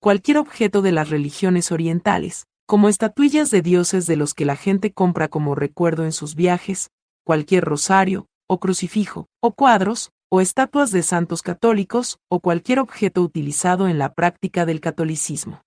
cualquier 0.00 0.38
objeto 0.38 0.82
de 0.82 0.90
las 0.90 1.08
religiones 1.08 1.70
orientales, 1.70 2.48
como 2.66 2.88
estatuillas 2.88 3.52
de 3.52 3.62
dioses 3.62 4.08
de 4.08 4.16
los 4.16 4.34
que 4.34 4.46
la 4.46 4.56
gente 4.56 4.92
compra 4.92 5.28
como 5.28 5.54
recuerdo 5.54 6.04
en 6.04 6.10
sus 6.10 6.34
viajes, 6.34 6.90
cualquier 7.24 7.66
rosario, 7.66 8.26
o 8.48 8.58
crucifijo, 8.58 9.28
o 9.40 9.52
cuadros, 9.52 10.10
o 10.32 10.40
estatuas 10.40 10.92
de 10.92 11.02
santos 11.02 11.42
católicos, 11.42 12.20
o 12.28 12.38
cualquier 12.38 12.78
objeto 12.78 13.20
utilizado 13.20 13.88
en 13.88 13.98
la 13.98 14.14
práctica 14.14 14.64
del 14.64 14.80
catolicismo. 14.80 15.64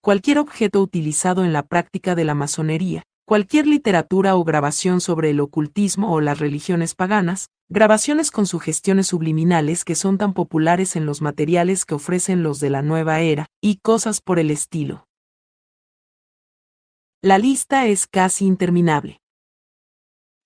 Cualquier 0.00 0.38
objeto 0.38 0.82
utilizado 0.82 1.44
en 1.44 1.52
la 1.52 1.62
práctica 1.62 2.16
de 2.16 2.24
la 2.24 2.34
masonería, 2.34 3.04
cualquier 3.24 3.68
literatura 3.68 4.34
o 4.34 4.42
grabación 4.42 5.00
sobre 5.00 5.30
el 5.30 5.38
ocultismo 5.38 6.12
o 6.12 6.20
las 6.20 6.40
religiones 6.40 6.96
paganas, 6.96 7.50
grabaciones 7.68 8.32
con 8.32 8.46
sugestiones 8.46 9.06
subliminales 9.06 9.84
que 9.84 9.94
son 9.94 10.18
tan 10.18 10.34
populares 10.34 10.96
en 10.96 11.06
los 11.06 11.22
materiales 11.22 11.84
que 11.84 11.94
ofrecen 11.94 12.42
los 12.42 12.58
de 12.58 12.70
la 12.70 12.82
nueva 12.82 13.20
era, 13.20 13.46
y 13.60 13.76
cosas 13.76 14.20
por 14.20 14.40
el 14.40 14.50
estilo. 14.50 15.06
La 17.22 17.38
lista 17.38 17.86
es 17.86 18.08
casi 18.08 18.46
interminable. 18.46 19.20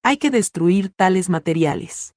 Hay 0.02 0.18
que 0.18 0.31
destruir 0.31 0.90
tales 0.90 1.31
materiales. 1.31 2.14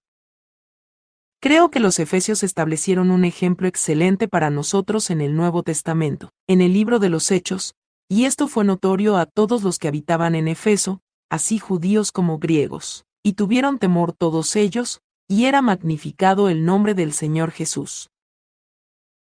Creo 1.46 1.70
que 1.70 1.80
los 1.80 2.00
efesios 2.00 2.42
establecieron 2.42 3.12
un 3.12 3.24
ejemplo 3.24 3.68
excelente 3.68 4.28
para 4.28 4.50
nosotros 4.50 5.12
en 5.12 5.22
el 5.22 5.36
Nuevo 5.36 5.62
Testamento, 5.62 6.32
en 6.48 6.60
el 6.60 6.74
libro 6.74 6.98
de 6.98 7.10
los 7.10 7.30
Hechos, 7.30 7.76
y 8.10 8.26
esto 8.26 8.48
fue 8.48 8.66
notorio 8.66 9.16
a 9.16 9.28
todos 9.28 9.62
los 9.62 9.78
que 9.78 9.88
habitaban 9.88 10.34
en 10.34 10.48
Efeso, 10.48 11.02
así 11.30 11.60
judíos 11.60 12.12
como 12.12 12.40
griegos, 12.40 13.06
y 13.22 13.34
tuvieron 13.34 13.78
temor 13.78 14.12
todos 14.12 14.56
ellos, 14.56 15.02
y 15.28 15.46
era 15.46 15.62
magnificado 15.62 16.50
el 16.50 16.66
nombre 16.66 16.96
del 16.96 17.14
Señor 17.14 17.52
Jesús. 17.52 18.10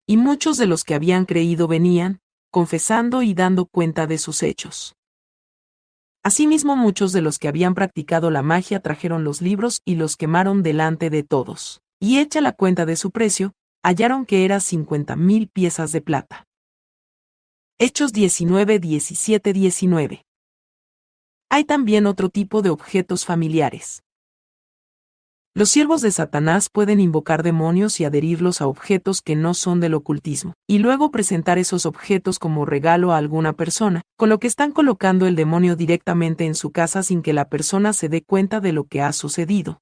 Y 0.04 0.16
muchos 0.16 0.56
de 0.58 0.66
los 0.66 0.82
que 0.82 0.96
habían 0.96 1.26
creído 1.26 1.68
venían, 1.68 2.18
confesando 2.50 3.22
y 3.22 3.34
dando 3.34 3.66
cuenta 3.66 4.08
de 4.08 4.18
sus 4.18 4.42
hechos. 4.42 4.96
Asimismo 6.24 6.74
muchos 6.74 7.12
de 7.12 7.22
los 7.22 7.38
que 7.38 7.46
habían 7.46 7.76
practicado 7.76 8.32
la 8.32 8.42
magia 8.42 8.80
trajeron 8.80 9.22
los 9.22 9.40
libros 9.40 9.80
y 9.84 9.94
los 9.94 10.16
quemaron 10.16 10.64
delante 10.64 11.08
de 11.08 11.22
todos, 11.22 11.82
y 12.00 12.18
hecha 12.18 12.40
la 12.40 12.52
cuenta 12.52 12.86
de 12.86 12.96
su 12.96 13.10
precio, 13.10 13.52
hallaron 13.82 14.24
que 14.24 14.46
era 14.46 14.58
cincuenta 14.60 15.16
mil 15.16 15.48
piezas 15.48 15.92
de 15.92 16.00
plata. 16.00 16.46
Hechos 17.78 18.12
19, 18.12 18.78
17, 18.78 19.52
19. 19.52 20.24
Hay 21.50 21.64
también 21.64 22.06
otro 22.06 22.30
tipo 22.30 22.62
de 22.62 22.70
objetos 22.70 23.26
familiares. 23.26 24.02
Los 25.52 25.68
siervos 25.68 26.00
de 26.00 26.12
Satanás 26.12 26.70
pueden 26.70 27.00
invocar 27.00 27.42
demonios 27.42 28.00
y 28.00 28.04
adherirlos 28.04 28.60
a 28.60 28.66
objetos 28.66 29.20
que 29.20 29.34
no 29.34 29.52
son 29.52 29.80
del 29.80 29.94
ocultismo, 29.94 30.54
y 30.66 30.78
luego 30.78 31.10
presentar 31.10 31.58
esos 31.58 31.86
objetos 31.86 32.38
como 32.38 32.64
regalo 32.64 33.12
a 33.12 33.18
alguna 33.18 33.52
persona, 33.54 34.02
con 34.16 34.28
lo 34.28 34.38
que 34.38 34.46
están 34.46 34.70
colocando 34.72 35.26
el 35.26 35.36
demonio 35.36 35.74
directamente 35.74 36.46
en 36.46 36.54
su 36.54 36.70
casa 36.70 37.02
sin 37.02 37.20
que 37.20 37.32
la 37.32 37.48
persona 37.48 37.92
se 37.92 38.08
dé 38.08 38.22
cuenta 38.22 38.60
de 38.60 38.72
lo 38.72 38.84
que 38.84 39.02
ha 39.02 39.12
sucedido. 39.12 39.80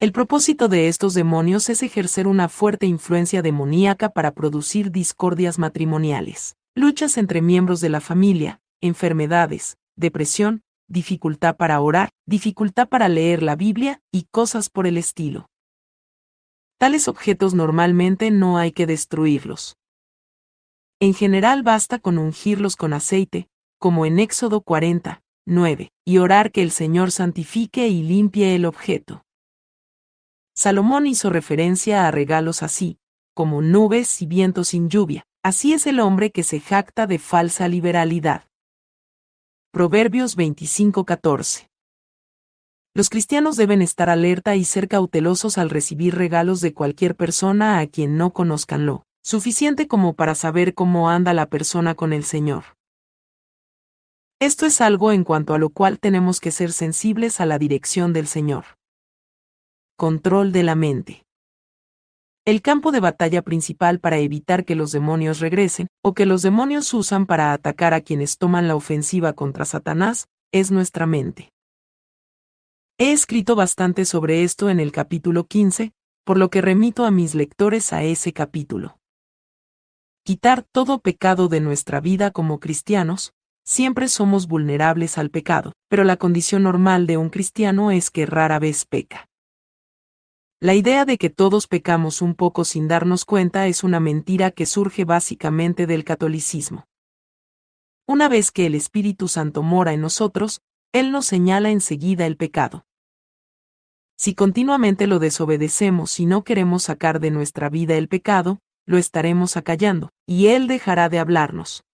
El 0.00 0.12
propósito 0.12 0.68
de 0.68 0.88
estos 0.88 1.12
demonios 1.12 1.68
es 1.68 1.82
ejercer 1.82 2.26
una 2.26 2.48
fuerte 2.48 2.86
influencia 2.86 3.42
demoníaca 3.42 4.08
para 4.08 4.32
producir 4.32 4.90
discordias 4.90 5.58
matrimoniales 5.58 6.56
luchas 6.74 7.18
entre 7.18 7.42
miembros 7.42 7.82
de 7.82 7.90
la 7.90 8.00
familia, 8.00 8.62
enfermedades, 8.80 9.76
depresión, 9.96 10.62
dificultad 10.88 11.56
para 11.56 11.78
orar, 11.82 12.08
dificultad 12.26 12.88
para 12.88 13.10
leer 13.10 13.42
la 13.42 13.56
Biblia 13.56 14.00
y 14.10 14.22
cosas 14.30 14.70
por 14.70 14.86
el 14.86 14.96
estilo. 14.96 15.50
Tales 16.78 17.06
objetos 17.06 17.52
normalmente 17.52 18.30
no 18.30 18.56
hay 18.56 18.72
que 18.72 18.86
destruirlos. 18.86 19.76
En 20.98 21.12
general 21.12 21.62
basta 21.62 21.98
con 21.98 22.16
ungirlos 22.16 22.76
con 22.76 22.94
aceite, 22.94 23.48
como 23.78 24.06
en 24.06 24.18
Éxodo 24.18 24.62
40, 24.62 25.22
9, 25.44 25.92
y 26.06 26.18
orar 26.18 26.52
que 26.52 26.62
el 26.62 26.70
Señor 26.70 27.10
santifique 27.10 27.88
y 27.88 28.02
limpie 28.02 28.54
el 28.54 28.64
objeto. 28.64 29.24
Salomón 30.62 31.06
hizo 31.06 31.30
referencia 31.30 32.06
a 32.06 32.10
regalos 32.10 32.62
así, 32.62 32.98
como 33.34 33.62
nubes 33.62 34.20
y 34.20 34.26
vientos 34.26 34.68
sin 34.68 34.90
lluvia, 34.90 35.24
Así 35.42 35.72
es 35.72 35.86
el 35.86 36.00
hombre 36.00 36.32
que 36.32 36.42
se 36.42 36.60
jacta 36.60 37.06
de 37.06 37.18
falsa 37.18 37.66
liberalidad. 37.66 38.44
Proverbios 39.72 40.36
25:14. 40.36 41.70
Los 42.94 43.08
cristianos 43.08 43.56
deben 43.56 43.80
estar 43.80 44.10
alerta 44.10 44.54
y 44.54 44.66
ser 44.66 44.86
cautelosos 44.86 45.56
al 45.56 45.70
recibir 45.70 46.14
regalos 46.14 46.60
de 46.60 46.74
cualquier 46.74 47.16
persona 47.16 47.78
a 47.78 47.86
quien 47.86 48.18
no 48.18 48.34
conozcan 48.34 48.84
lo 48.84 49.04
suficiente 49.24 49.88
como 49.88 50.12
para 50.12 50.34
saber 50.34 50.74
cómo 50.74 51.08
anda 51.08 51.32
la 51.32 51.46
persona 51.46 51.94
con 51.94 52.12
el 52.12 52.24
Señor. 52.24 52.64
Esto 54.40 54.66
es 54.66 54.82
algo 54.82 55.10
en 55.10 55.24
cuanto 55.24 55.54
a 55.54 55.58
lo 55.58 55.70
cual 55.70 55.98
tenemos 55.98 56.38
que 56.38 56.50
ser 56.50 56.70
sensibles 56.70 57.40
a 57.40 57.46
la 57.46 57.58
dirección 57.58 58.12
del 58.12 58.26
Señor. 58.26 58.66
Control 60.00 60.50
de 60.50 60.62
la 60.62 60.76
mente. 60.76 61.26
El 62.46 62.62
campo 62.62 62.90
de 62.90 63.00
batalla 63.00 63.42
principal 63.42 64.00
para 64.00 64.16
evitar 64.16 64.64
que 64.64 64.74
los 64.74 64.92
demonios 64.92 65.40
regresen, 65.40 65.88
o 66.02 66.14
que 66.14 66.24
los 66.24 66.40
demonios 66.40 66.94
usan 66.94 67.26
para 67.26 67.52
atacar 67.52 67.92
a 67.92 68.00
quienes 68.00 68.38
toman 68.38 68.66
la 68.66 68.76
ofensiva 68.76 69.34
contra 69.34 69.66
Satanás, 69.66 70.26
es 70.52 70.70
nuestra 70.70 71.04
mente. 71.04 71.50
He 72.96 73.12
escrito 73.12 73.56
bastante 73.56 74.06
sobre 74.06 74.42
esto 74.42 74.70
en 74.70 74.80
el 74.80 74.90
capítulo 74.90 75.44
15, 75.44 75.92
por 76.24 76.38
lo 76.38 76.48
que 76.48 76.62
remito 76.62 77.04
a 77.04 77.10
mis 77.10 77.34
lectores 77.34 77.92
a 77.92 78.02
ese 78.02 78.32
capítulo. 78.32 78.96
Quitar 80.24 80.62
todo 80.62 81.00
pecado 81.00 81.48
de 81.48 81.60
nuestra 81.60 82.00
vida 82.00 82.30
como 82.30 82.58
cristianos, 82.58 83.34
siempre 83.66 84.08
somos 84.08 84.48
vulnerables 84.48 85.18
al 85.18 85.28
pecado, 85.28 85.74
pero 85.90 86.04
la 86.04 86.16
condición 86.16 86.62
normal 86.62 87.06
de 87.06 87.18
un 87.18 87.28
cristiano 87.28 87.90
es 87.90 88.10
que 88.10 88.24
rara 88.24 88.58
vez 88.58 88.86
peca. 88.86 89.29
La 90.62 90.74
idea 90.74 91.06
de 91.06 91.16
que 91.16 91.30
todos 91.30 91.66
pecamos 91.66 92.20
un 92.20 92.34
poco 92.34 92.66
sin 92.66 92.86
darnos 92.86 93.24
cuenta 93.24 93.66
es 93.66 93.82
una 93.82 93.98
mentira 93.98 94.50
que 94.50 94.66
surge 94.66 95.06
básicamente 95.06 95.86
del 95.86 96.04
catolicismo. 96.04 96.84
Una 98.06 98.28
vez 98.28 98.50
que 98.50 98.66
el 98.66 98.74
Espíritu 98.74 99.26
Santo 99.26 99.62
mora 99.62 99.94
en 99.94 100.02
nosotros, 100.02 100.60
Él 100.92 101.12
nos 101.12 101.24
señala 101.24 101.70
enseguida 101.70 102.26
el 102.26 102.36
pecado. 102.36 102.84
Si 104.18 104.34
continuamente 104.34 105.06
lo 105.06 105.18
desobedecemos 105.18 106.20
y 106.20 106.26
no 106.26 106.44
queremos 106.44 106.82
sacar 106.82 107.20
de 107.20 107.30
nuestra 107.30 107.70
vida 107.70 107.96
el 107.96 108.08
pecado, 108.08 108.58
lo 108.84 108.98
estaremos 108.98 109.56
acallando, 109.56 110.10
y 110.26 110.48
Él 110.48 110.66
dejará 110.66 111.08
de 111.08 111.20
hablarnos. 111.20 111.84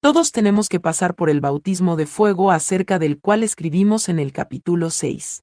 Todos 0.00 0.30
tenemos 0.30 0.68
que 0.68 0.78
pasar 0.78 1.16
por 1.16 1.30
el 1.30 1.40
bautismo 1.40 1.96
de 1.96 2.06
fuego 2.06 2.52
acerca 2.52 3.00
del 3.00 3.18
cual 3.18 3.42
escribimos 3.42 4.08
en 4.08 4.20
el 4.20 4.32
capítulo 4.32 4.90
6 4.90 5.42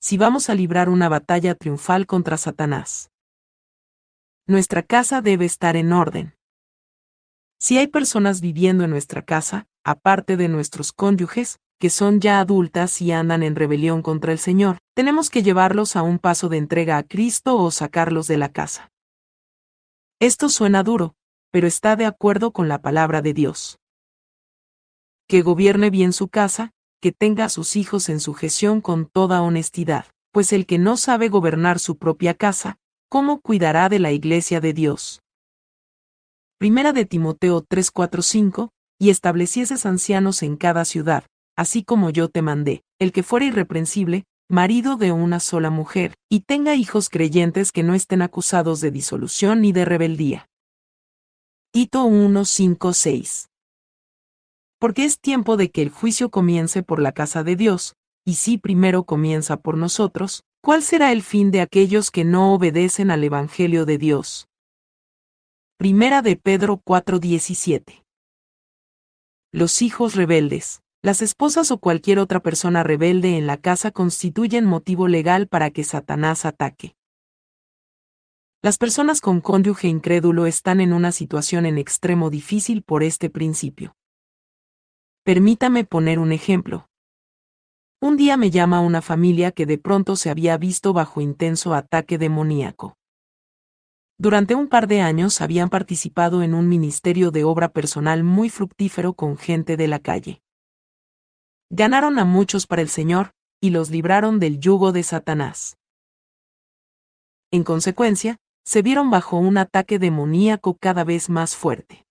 si 0.00 0.16
vamos 0.16 0.48
a 0.48 0.54
librar 0.54 0.88
una 0.88 1.10
batalla 1.10 1.54
triunfal 1.54 2.06
contra 2.06 2.38
Satanás. 2.38 3.10
Nuestra 4.46 4.82
casa 4.82 5.20
debe 5.20 5.44
estar 5.44 5.76
en 5.76 5.92
orden. 5.92 6.34
Si 7.58 7.76
hay 7.76 7.86
personas 7.86 8.40
viviendo 8.40 8.84
en 8.84 8.90
nuestra 8.90 9.22
casa, 9.22 9.68
aparte 9.84 10.38
de 10.38 10.48
nuestros 10.48 10.92
cónyuges, 10.92 11.60
que 11.78 11.90
son 11.90 12.20
ya 12.20 12.40
adultas 12.40 13.00
y 13.02 13.12
andan 13.12 13.42
en 13.42 13.54
rebelión 13.54 14.00
contra 14.00 14.32
el 14.32 14.38
Señor, 14.38 14.78
tenemos 14.94 15.28
que 15.28 15.42
llevarlos 15.42 15.96
a 15.96 16.02
un 16.02 16.18
paso 16.18 16.48
de 16.48 16.56
entrega 16.56 16.96
a 16.96 17.02
Cristo 17.02 17.56
o 17.56 17.70
sacarlos 17.70 18.26
de 18.26 18.38
la 18.38 18.50
casa. 18.50 18.90
Esto 20.18 20.48
suena 20.48 20.82
duro, 20.82 21.14
pero 21.50 21.66
está 21.66 21.96
de 21.96 22.06
acuerdo 22.06 22.52
con 22.52 22.68
la 22.68 22.80
palabra 22.80 23.20
de 23.20 23.34
Dios. 23.34 23.78
Que 25.28 25.42
gobierne 25.42 25.90
bien 25.90 26.12
su 26.12 26.28
casa, 26.28 26.72
que 27.00 27.12
tenga 27.12 27.46
a 27.46 27.48
sus 27.48 27.76
hijos 27.76 28.08
en 28.08 28.20
sujeción 28.20 28.80
con 28.80 29.06
toda 29.06 29.42
honestidad, 29.42 30.06
pues 30.32 30.52
el 30.52 30.66
que 30.66 30.78
no 30.78 30.96
sabe 30.96 31.28
gobernar 31.28 31.78
su 31.78 31.96
propia 31.96 32.34
casa, 32.34 32.76
¿cómo 33.08 33.40
cuidará 33.40 33.88
de 33.88 33.98
la 33.98 34.12
iglesia 34.12 34.60
de 34.60 34.72
Dios? 34.72 35.22
Primera 36.58 36.92
de 36.92 37.06
Timoteo 37.06 37.62
3:4-5, 37.62 38.70
y 38.98 39.10
establecieses 39.10 39.86
ancianos 39.86 40.42
en 40.42 40.56
cada 40.56 40.84
ciudad, 40.84 41.24
así 41.56 41.82
como 41.82 42.10
yo 42.10 42.28
te 42.28 42.42
mandé, 42.42 42.82
el 42.98 43.12
que 43.12 43.22
fuera 43.22 43.46
irreprensible, 43.46 44.24
marido 44.48 44.96
de 44.96 45.10
una 45.10 45.40
sola 45.40 45.70
mujer, 45.70 46.14
y 46.28 46.40
tenga 46.40 46.74
hijos 46.74 47.08
creyentes 47.08 47.72
que 47.72 47.82
no 47.82 47.94
estén 47.94 48.20
acusados 48.20 48.80
de 48.80 48.90
disolución 48.90 49.62
ni 49.62 49.72
de 49.72 49.84
rebeldía. 49.84 50.46
Tito 51.72 52.04
1:5-6 52.04 53.49
Porque 54.80 55.04
es 55.04 55.20
tiempo 55.20 55.58
de 55.58 55.70
que 55.70 55.82
el 55.82 55.90
juicio 55.90 56.30
comience 56.30 56.82
por 56.82 57.00
la 57.00 57.12
casa 57.12 57.44
de 57.44 57.54
Dios, 57.54 57.96
y 58.24 58.36
si 58.36 58.56
primero 58.56 59.04
comienza 59.04 59.58
por 59.58 59.76
nosotros, 59.76 60.42
¿cuál 60.62 60.82
será 60.82 61.12
el 61.12 61.22
fin 61.22 61.50
de 61.50 61.60
aquellos 61.60 62.10
que 62.10 62.24
no 62.24 62.54
obedecen 62.54 63.10
al 63.10 63.22
Evangelio 63.22 63.84
de 63.84 63.98
Dios? 63.98 64.48
Primera 65.76 66.22
de 66.22 66.36
Pedro 66.36 66.80
4:17 66.82 68.04
Los 69.52 69.82
hijos 69.82 70.14
rebeldes, 70.14 70.80
las 71.02 71.20
esposas 71.20 71.70
o 71.70 71.78
cualquier 71.78 72.18
otra 72.18 72.40
persona 72.40 72.82
rebelde 72.82 73.36
en 73.36 73.46
la 73.46 73.58
casa 73.58 73.90
constituyen 73.90 74.64
motivo 74.64 75.08
legal 75.08 75.46
para 75.46 75.70
que 75.70 75.84
Satanás 75.84 76.46
ataque. 76.46 76.94
Las 78.62 78.78
personas 78.78 79.20
con 79.20 79.42
cónyuge 79.42 79.88
incrédulo 79.88 80.46
están 80.46 80.80
en 80.80 80.94
una 80.94 81.12
situación 81.12 81.66
en 81.66 81.76
extremo 81.76 82.30
difícil 82.30 82.82
por 82.82 83.02
este 83.02 83.28
principio. 83.28 83.94
Permítame 85.32 85.84
poner 85.84 86.18
un 86.18 86.32
ejemplo. 86.32 86.88
Un 88.02 88.16
día 88.16 88.36
me 88.36 88.50
llama 88.50 88.80
una 88.80 89.00
familia 89.00 89.52
que 89.52 89.64
de 89.64 89.78
pronto 89.78 90.16
se 90.16 90.28
había 90.28 90.56
visto 90.56 90.92
bajo 90.92 91.20
intenso 91.20 91.72
ataque 91.72 92.18
demoníaco. 92.18 92.96
Durante 94.18 94.56
un 94.56 94.66
par 94.66 94.88
de 94.88 95.02
años 95.02 95.40
habían 95.40 95.68
participado 95.68 96.42
en 96.42 96.52
un 96.52 96.68
ministerio 96.68 97.30
de 97.30 97.44
obra 97.44 97.68
personal 97.68 98.24
muy 98.24 98.50
fructífero 98.50 99.12
con 99.12 99.38
gente 99.38 99.76
de 99.76 99.86
la 99.86 100.00
calle. 100.00 100.42
Ganaron 101.70 102.18
a 102.18 102.24
muchos 102.24 102.66
para 102.66 102.82
el 102.82 102.88
Señor, 102.88 103.30
y 103.60 103.70
los 103.70 103.88
libraron 103.90 104.40
del 104.40 104.58
yugo 104.58 104.90
de 104.90 105.04
Satanás. 105.04 105.78
En 107.52 107.62
consecuencia, 107.62 108.38
se 108.64 108.82
vieron 108.82 109.10
bajo 109.10 109.36
un 109.36 109.58
ataque 109.58 110.00
demoníaco 110.00 110.76
cada 110.76 111.04
vez 111.04 111.30
más 111.30 111.54
fuerte. 111.54 112.04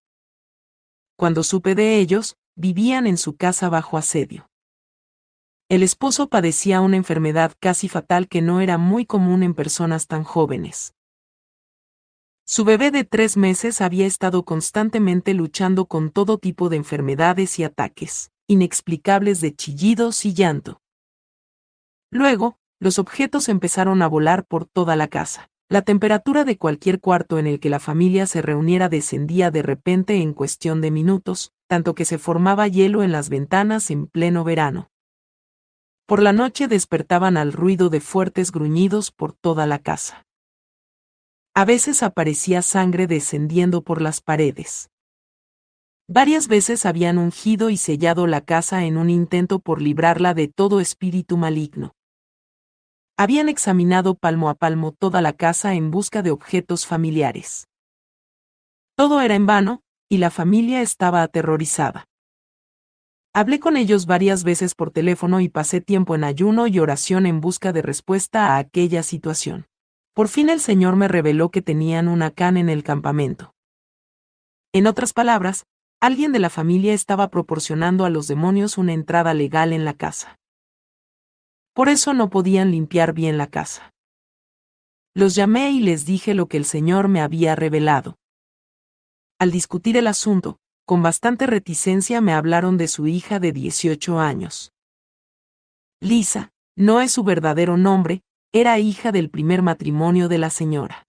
Cuando 1.18 1.44
supe 1.44 1.76
de 1.76 2.00
ellos, 2.00 2.38
vivían 2.60 3.08
en 3.08 3.18
su 3.18 3.38
casa 3.38 3.70
bajo 3.70 3.98
asedio. 3.98 4.50
El 5.70 5.82
esposo 5.82 6.28
padecía 6.28 6.82
una 6.82 6.98
enfermedad 6.98 7.54
casi 7.58 7.88
fatal 7.88 8.28
que 8.28 8.42
no 8.42 8.60
era 8.60 8.78
muy 8.78 9.06
común 9.06 9.44
en 9.44 9.54
personas 9.54 10.08
tan 10.08 10.26
jóvenes. 10.26 10.94
Su 12.46 12.66
bebé 12.66 12.92
de 12.92 13.06
tres 13.06 13.38
meses 13.38 13.80
había 13.80 14.06
estado 14.06 14.44
constantemente 14.44 15.34
luchando 15.34 15.86
con 15.86 16.10
todo 16.10 16.38
tipo 16.38 16.68
de 16.68 16.76
enfermedades 16.76 17.60
y 17.60 17.64
ataques, 17.64 18.32
inexplicables 18.48 19.40
de 19.40 19.56
chillidos 19.56 20.26
y 20.26 20.34
llanto. 20.34 20.82
Luego, 22.12 22.58
los 22.82 23.00
objetos 23.00 23.48
empezaron 23.48 24.02
a 24.02 24.08
volar 24.08 24.46
por 24.46 24.66
toda 24.66 24.98
la 24.98 25.08
casa. 25.08 25.50
La 25.70 25.84
temperatura 25.84 26.44
de 26.44 26.58
cualquier 26.58 27.00
cuarto 27.00 27.38
en 27.38 27.48
el 27.48 27.62
que 27.62 27.70
la 27.70 27.80
familia 27.80 28.26
se 28.26 28.42
reuniera 28.42 28.90
descendía 28.90 29.50
de 29.50 29.62
repente 29.62 30.16
en 30.16 30.34
cuestión 30.34 30.82
de 30.82 30.92
minutos, 30.92 31.54
tanto 31.70 31.94
que 31.94 32.04
se 32.04 32.18
formaba 32.18 32.68
hielo 32.68 33.04
en 33.04 33.12
las 33.12 33.30
ventanas 33.30 33.92
en 33.92 34.08
pleno 34.08 34.44
verano. 34.44 34.90
Por 36.08 36.20
la 36.20 36.34
noche 36.34 36.68
despertaban 36.68 37.38
al 37.38 37.54
ruido 37.54 37.90
de 37.90 38.02
fuertes 38.02 38.52
gruñidos 38.52 39.12
por 39.12 39.34
toda 39.34 39.68
la 39.68 39.78
casa. 39.78 40.26
A 41.54 41.66
veces 41.66 42.02
aparecía 42.02 42.64
sangre 42.64 43.06
descendiendo 43.06 43.84
por 43.84 44.02
las 44.02 44.20
paredes. 44.20 44.90
Varias 46.08 46.48
veces 46.48 46.88
habían 46.88 47.20
ungido 47.20 47.70
y 47.70 47.78
sellado 47.78 48.26
la 48.26 48.42
casa 48.42 48.86
en 48.86 48.98
un 48.98 49.12
intento 49.12 49.60
por 49.60 49.80
librarla 49.80 50.34
de 50.34 50.48
todo 50.48 50.80
espíritu 50.80 51.38
maligno. 51.38 51.94
Habían 53.16 53.48
examinado 53.48 54.16
palmo 54.16 54.50
a 54.50 54.56
palmo 54.56 54.92
toda 54.92 55.22
la 55.22 55.34
casa 55.34 55.76
en 55.76 55.92
busca 55.92 56.24
de 56.24 56.32
objetos 56.32 56.88
familiares. 56.88 57.68
Todo 58.96 59.22
era 59.22 59.36
en 59.36 59.46
vano, 59.46 59.84
y 60.10 60.18
la 60.18 60.32
familia 60.32 60.82
estaba 60.82 61.22
aterrorizada. 61.22 62.06
Hablé 63.32 63.60
con 63.60 63.78
ellos 63.78 64.08
varias 64.08 64.44
veces 64.44 64.74
por 64.74 64.90
teléfono 64.90 65.40
y 65.40 65.50
pasé 65.50 65.82
tiempo 65.82 66.16
en 66.16 66.24
ayuno 66.24 66.66
y 66.66 66.80
oración 66.80 67.28
en 67.28 67.42
busca 67.42 67.72
de 67.72 67.84
respuesta 67.84 68.48
a 68.48 68.58
aquella 68.58 69.04
situación. 69.04 69.68
Por 70.16 70.28
fin 70.28 70.50
el 70.50 70.60
Señor 70.60 70.96
me 70.96 71.08
reveló 71.08 71.50
que 71.50 71.62
tenían 71.62 72.08
una 72.08 72.32
can 72.32 72.58
en 72.58 72.70
el 72.70 72.84
campamento. 72.84 73.54
En 74.74 74.88
otras 74.88 75.14
palabras, 75.14 75.66
alguien 76.02 76.32
de 76.32 76.40
la 76.40 76.50
familia 76.50 76.94
estaba 76.94 77.30
proporcionando 77.30 78.04
a 78.04 78.10
los 78.10 78.28
demonios 78.28 78.80
una 78.80 78.94
entrada 78.94 79.36
legal 79.36 79.74
en 79.74 79.86
la 79.86 79.94
casa. 79.94 80.40
Por 81.74 81.88
eso 81.88 82.14
no 82.16 82.30
podían 82.32 82.72
limpiar 82.72 83.14
bien 83.14 83.38
la 83.38 83.48
casa. 83.48 83.94
Los 85.14 85.36
llamé 85.36 85.72
y 85.72 85.82
les 85.82 86.06
dije 86.06 86.34
lo 86.34 86.48
que 86.48 86.58
el 86.58 86.66
Señor 86.66 87.08
me 87.08 87.22
había 87.22 87.56
revelado. 87.56 88.18
Al 89.40 89.52
discutir 89.52 89.96
el 89.96 90.08
asunto, 90.08 90.60
con 90.86 91.02
bastante 91.02 91.48
reticencia 91.48 92.20
me 92.20 92.34
hablaron 92.34 92.78
de 92.78 92.90
su 92.90 93.08
hija 93.08 93.40
de 93.40 93.54
18 93.54 94.20
años. 94.20 94.74
Lisa, 96.02 96.52
no 96.76 97.00
es 97.00 97.14
su 97.14 97.24
verdadero 97.24 97.78
nombre, 97.78 98.22
era 98.52 98.80
hija 98.80 99.14
del 99.14 99.30
primer 99.30 99.62
matrimonio 99.62 100.28
de 100.28 100.40
la 100.40 100.50
señora. 100.50 101.08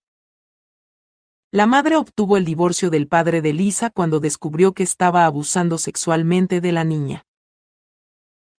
La 1.51 1.67
madre 1.67 1.97
obtuvo 1.97 2.37
el 2.37 2.45
divorcio 2.45 2.89
del 2.91 3.09
padre 3.09 3.43
de 3.43 3.53
Lisa 3.53 3.91
cuando 3.91 4.21
descubrió 4.21 4.75
que 4.75 4.85
estaba 4.85 5.25
abusando 5.25 5.77
sexualmente 5.77 6.61
de 6.61 6.71
la 6.71 6.85
niña. 6.85 7.25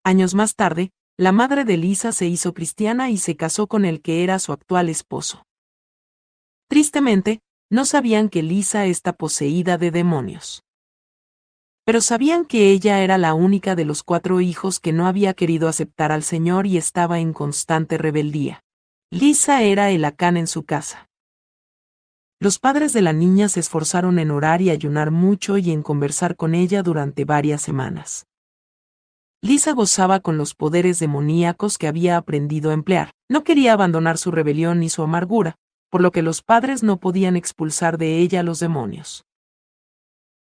Años 0.04 0.34
más 0.34 0.56
tarde, 0.56 0.92
la 1.16 1.32
madre 1.32 1.64
de 1.64 1.78
Lisa 1.78 2.12
se 2.12 2.28
hizo 2.28 2.54
cristiana 2.54 3.10
y 3.10 3.18
se 3.18 3.38
casó 3.38 3.68
con 3.68 3.86
el 3.86 4.02
que 4.02 4.26
era 4.26 4.38
su 4.40 4.52
actual 4.52 4.90
esposo. 4.90 5.46
Tristemente, 6.68 7.40
no 7.72 7.86
sabían 7.86 8.30
que 8.30 8.44
Lisa 8.44 8.86
está 8.86 9.14
poseída 9.14 9.80
de 9.80 9.90
demonios 9.90 10.64
pero 11.92 12.00
sabían 12.02 12.46
que 12.46 12.72
ella 12.72 13.02
era 13.02 13.18
la 13.18 13.34
única 13.34 13.76
de 13.76 13.86
los 13.86 14.04
cuatro 14.04 14.40
hijos 14.40 14.80
que 14.80 14.94
no 14.94 15.08
había 15.08 15.34
querido 15.34 15.68
aceptar 15.68 16.12
al 16.12 16.24
Señor 16.24 16.68
y 16.68 16.78
estaba 16.78 17.20
en 17.20 17.34
constante 17.34 17.98
rebeldía. 17.98 18.64
Lisa 19.10 19.64
era 19.64 19.90
el 19.90 20.06
acán 20.06 20.38
en 20.38 20.48
su 20.48 20.64
casa. 20.64 21.10
Los 22.40 22.60
padres 22.60 22.94
de 22.94 23.02
la 23.02 23.14
niña 23.14 23.50
se 23.50 23.60
esforzaron 23.60 24.20
en 24.20 24.32
orar 24.32 24.62
y 24.62 24.70
ayunar 24.70 25.12
mucho 25.12 25.58
y 25.58 25.72
en 25.72 25.84
conversar 25.84 26.36
con 26.36 26.56
ella 26.56 26.82
durante 26.82 27.26
varias 27.26 27.62
semanas. 27.62 28.26
Lisa 29.42 29.74
gozaba 29.74 30.20
con 30.20 30.38
los 30.38 30.56
poderes 30.56 31.00
demoníacos 31.00 31.78
que 31.78 31.88
había 31.88 32.16
aprendido 32.16 32.70
a 32.70 32.74
emplear. 32.74 33.12
No 33.28 33.44
quería 33.44 33.74
abandonar 33.74 34.18
su 34.18 34.32
rebelión 34.32 34.80
ni 34.80 34.90
su 34.90 35.02
amargura, 35.04 35.58
por 35.92 36.02
lo 36.02 36.12
que 36.12 36.24
los 36.24 36.42
padres 36.42 36.82
no 36.82 36.98
podían 36.98 37.36
expulsar 37.36 38.00
de 38.00 38.18
ella 38.18 38.42
los 38.42 38.60
demonios. 38.60 39.24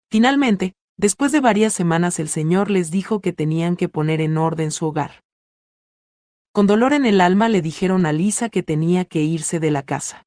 Finalmente, 0.09 0.73
Después 1.01 1.33
de 1.33 1.41
varias 1.41 1.73
semanas 1.73 2.19
el 2.19 2.29
Señor 2.29 2.71
les 2.71 2.91
dijo 2.91 3.21
que 3.21 3.33
tenían 3.33 3.77
que 3.77 3.89
poner 3.89 4.21
en 4.21 4.37
orden 4.37 4.71
su 4.71 4.85
hogar. 4.85 5.25
Con 6.53 6.67
dolor 6.67 6.93
en 6.93 7.07
el 7.07 7.23
alma 7.23 7.49
le 7.49 7.63
dijeron 7.63 8.05
a 8.05 8.13
Lisa 8.13 8.51
que 8.51 8.63
tenía 8.63 9.07
que 9.07 9.23
irse 9.23 9.61
de 9.61 9.71
la 9.71 9.83
casa. 9.83 10.27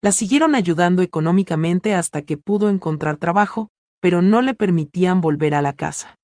La 0.00 0.12
siguieron 0.12 0.54
ayudando 0.54 1.02
económicamente 1.02 1.96
hasta 1.96 2.22
que 2.22 2.36
pudo 2.36 2.68
encontrar 2.68 3.16
trabajo, 3.16 3.70
pero 3.98 4.22
no 4.22 4.40
le 4.40 4.54
permitían 4.54 5.20
volver 5.20 5.56
a 5.56 5.62
la 5.62 5.72
casa. 5.72 6.14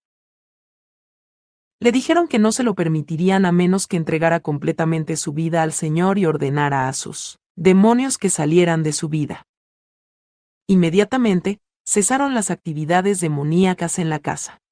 Le 1.81 1.91
dijeron 1.91 2.29
que 2.29 2.39
no 2.39 2.53
se 2.53 2.63
lo 2.63 2.77
permitirían 2.77 3.45
a 3.45 3.51
menos 3.51 3.89
que 3.89 3.97
entregara 3.97 4.39
completamente 4.39 5.17
su 5.17 5.33
vida 5.33 5.65
al 5.65 5.73
Señor 5.73 6.17
y 6.17 6.27
ordenara 6.27 6.87
a 6.87 6.93
sus 6.93 7.41
demonios 7.61 8.17
que 8.17 8.31
salieran 8.31 8.83
de 8.83 8.95
su 8.95 9.11
vida. 9.11 9.47
Inmediatamente, 10.67 11.61
cesaron 11.87 12.33
las 12.33 12.51
actividades 12.51 13.21
demoníacas 13.21 13.99
en 13.99 14.09
la 14.09 14.19
casa. 14.19 14.63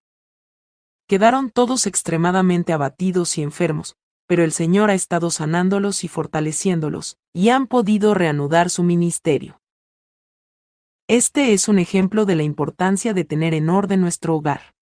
Quedaron 1.07 1.51
todos 1.51 1.87
extremadamente 1.87 2.73
abatidos 2.73 3.37
y 3.37 3.43
enfermos, 3.43 3.97
pero 4.27 4.43
el 4.43 4.53
Señor 4.53 4.89
ha 4.89 4.95
estado 4.95 5.31
sanándolos 5.31 6.03
y 6.03 6.09
fortaleciéndolos, 6.09 7.19
y 7.35 7.51
han 7.51 7.67
podido 7.67 8.15
reanudar 8.15 8.71
su 8.71 8.83
ministerio. 8.85 9.61
Este 11.09 11.53
es 11.53 11.69
un 11.69 11.79
ejemplo 11.79 12.25
de 12.25 12.37
la 12.37 12.43
importancia 12.43 13.13
de 13.13 13.25
tener 13.25 13.53
en 13.53 13.69
orden 13.69 14.01
nuestro 14.01 14.35
hogar. 14.35 14.75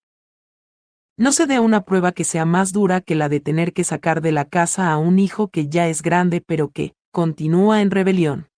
No 1.16 1.32
se 1.32 1.46
dé 1.46 1.58
una 1.58 1.84
prueba 1.84 2.12
que 2.12 2.22
sea 2.22 2.44
más 2.44 2.72
dura 2.72 3.00
que 3.00 3.16
la 3.16 3.28
de 3.28 3.40
tener 3.40 3.72
que 3.72 3.82
sacar 3.82 4.20
de 4.20 4.30
la 4.30 4.44
casa 4.44 4.92
a 4.92 4.96
un 4.96 5.18
hijo 5.18 5.48
que 5.48 5.68
ya 5.68 5.88
es 5.88 6.02
grande 6.02 6.40
pero 6.40 6.70
que 6.70 6.95
continúa 7.16 7.80
en 7.80 7.90
rebelión. 7.90 8.50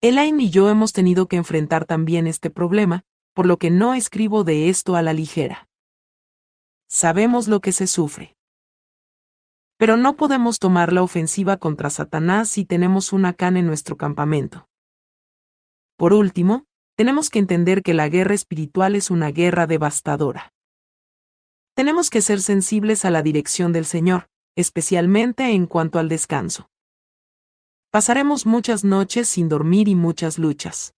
Elaine 0.00 0.44
y 0.44 0.50
yo 0.50 0.70
hemos 0.70 0.92
tenido 0.92 1.26
que 1.26 1.34
enfrentar 1.34 1.86
también 1.86 2.28
este 2.28 2.50
problema, 2.50 3.02
por 3.34 3.46
lo 3.46 3.56
que 3.56 3.68
no 3.68 3.94
escribo 3.94 4.44
de 4.44 4.68
esto 4.68 4.94
a 4.94 5.02
la 5.02 5.12
ligera. 5.12 5.68
sabemos 6.88 7.48
lo 7.48 7.58
que 7.60 7.72
se 7.72 7.88
sufre. 7.88 8.36
Pero 9.76 9.96
no 9.96 10.14
podemos 10.14 10.60
tomar 10.60 10.92
la 10.92 11.02
ofensiva 11.02 11.56
contra 11.56 11.90
Satanás 11.90 12.48
si 12.48 12.64
tenemos 12.64 13.12
una 13.12 13.32
can 13.32 13.56
en 13.56 13.66
nuestro 13.66 13.96
campamento. 13.96 14.68
Por 15.96 16.12
último, 16.12 16.66
tenemos 16.96 17.28
que 17.28 17.40
entender 17.40 17.82
que 17.82 17.92
la 17.92 18.08
guerra 18.08 18.34
espiritual 18.34 18.94
es 18.94 19.10
una 19.10 19.32
guerra 19.32 19.66
devastadora. 19.66 20.52
Tenemos 21.74 22.08
que 22.08 22.20
ser 22.20 22.40
sensibles 22.40 23.04
a 23.04 23.10
la 23.10 23.22
dirección 23.22 23.72
del 23.72 23.84
Señor, 23.84 24.28
especialmente 24.54 25.50
en 25.50 25.66
cuanto 25.66 25.98
al 25.98 26.08
descanso. 26.08 26.68
Pasaremos 27.92 28.46
muchas 28.46 28.84
noches 28.84 29.28
sin 29.28 29.50
dormir 29.50 29.86
y 29.86 29.94
muchas 29.94 30.38
luchas. 30.38 30.94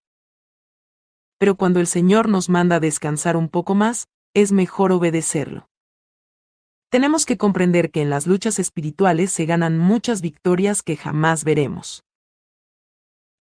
Pero 1.37 1.55
cuando 1.55 1.81
el 1.81 1.87
Señor 1.87 2.29
nos 2.29 2.47
manda 2.47 2.79
descansar 2.79 3.35
un 3.35 3.49
poco 3.49 3.75
más, 3.75 4.07
es 4.33 4.53
mejor 4.53 4.93
obedecerlo. 4.93 5.67
Tenemos 6.89 7.25
que 7.25 7.37
comprender 7.37 7.91
que 7.91 8.01
en 8.01 8.09
las 8.09 8.27
luchas 8.27 8.59
espirituales 8.59 9.33
se 9.33 9.45
ganan 9.45 9.77
muchas 9.77 10.21
victorias 10.21 10.81
que 10.81 10.95
jamás 10.95 11.43
veremos. 11.43 12.05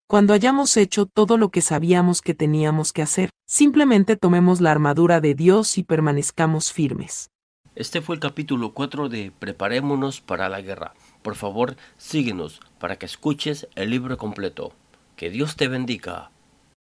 Cuando 0.08 0.34
hayamos 0.34 0.76
hecho 0.76 1.06
todo 1.06 1.38
lo 1.38 1.49
que 1.49 1.62
sabíamos 1.62 2.24
que 2.24 2.34
teníamos 2.34 2.91
que 2.91 3.04
hacer, 3.04 3.30
simplemente 3.45 4.16
tomemos 4.16 4.62
la 4.62 4.72
armadura 4.72 5.22
de 5.22 5.36
Dios 5.36 5.78
y 5.78 5.84
permanezcamos 5.84 6.74
firmes. 6.74 7.30
Este 7.76 8.01
fue 8.01 8.16
el 8.16 8.20
capítulo 8.20 8.74
4 8.74 9.10
de 9.10 9.32
Preparémonos 9.32 10.22
para 10.22 10.49
la 10.49 10.62
guerra. 10.62 10.95
Por 11.24 11.36
favor, 11.36 11.78
síguenos 11.97 12.59
para 12.80 12.97
que 12.97 13.07
escuches 13.07 13.67
el 13.76 13.89
libro 13.89 14.17
completo. 14.17 14.74
Que 15.15 15.32
Dios 15.32 15.55
te 15.55 15.67
bendiga. 15.67 16.30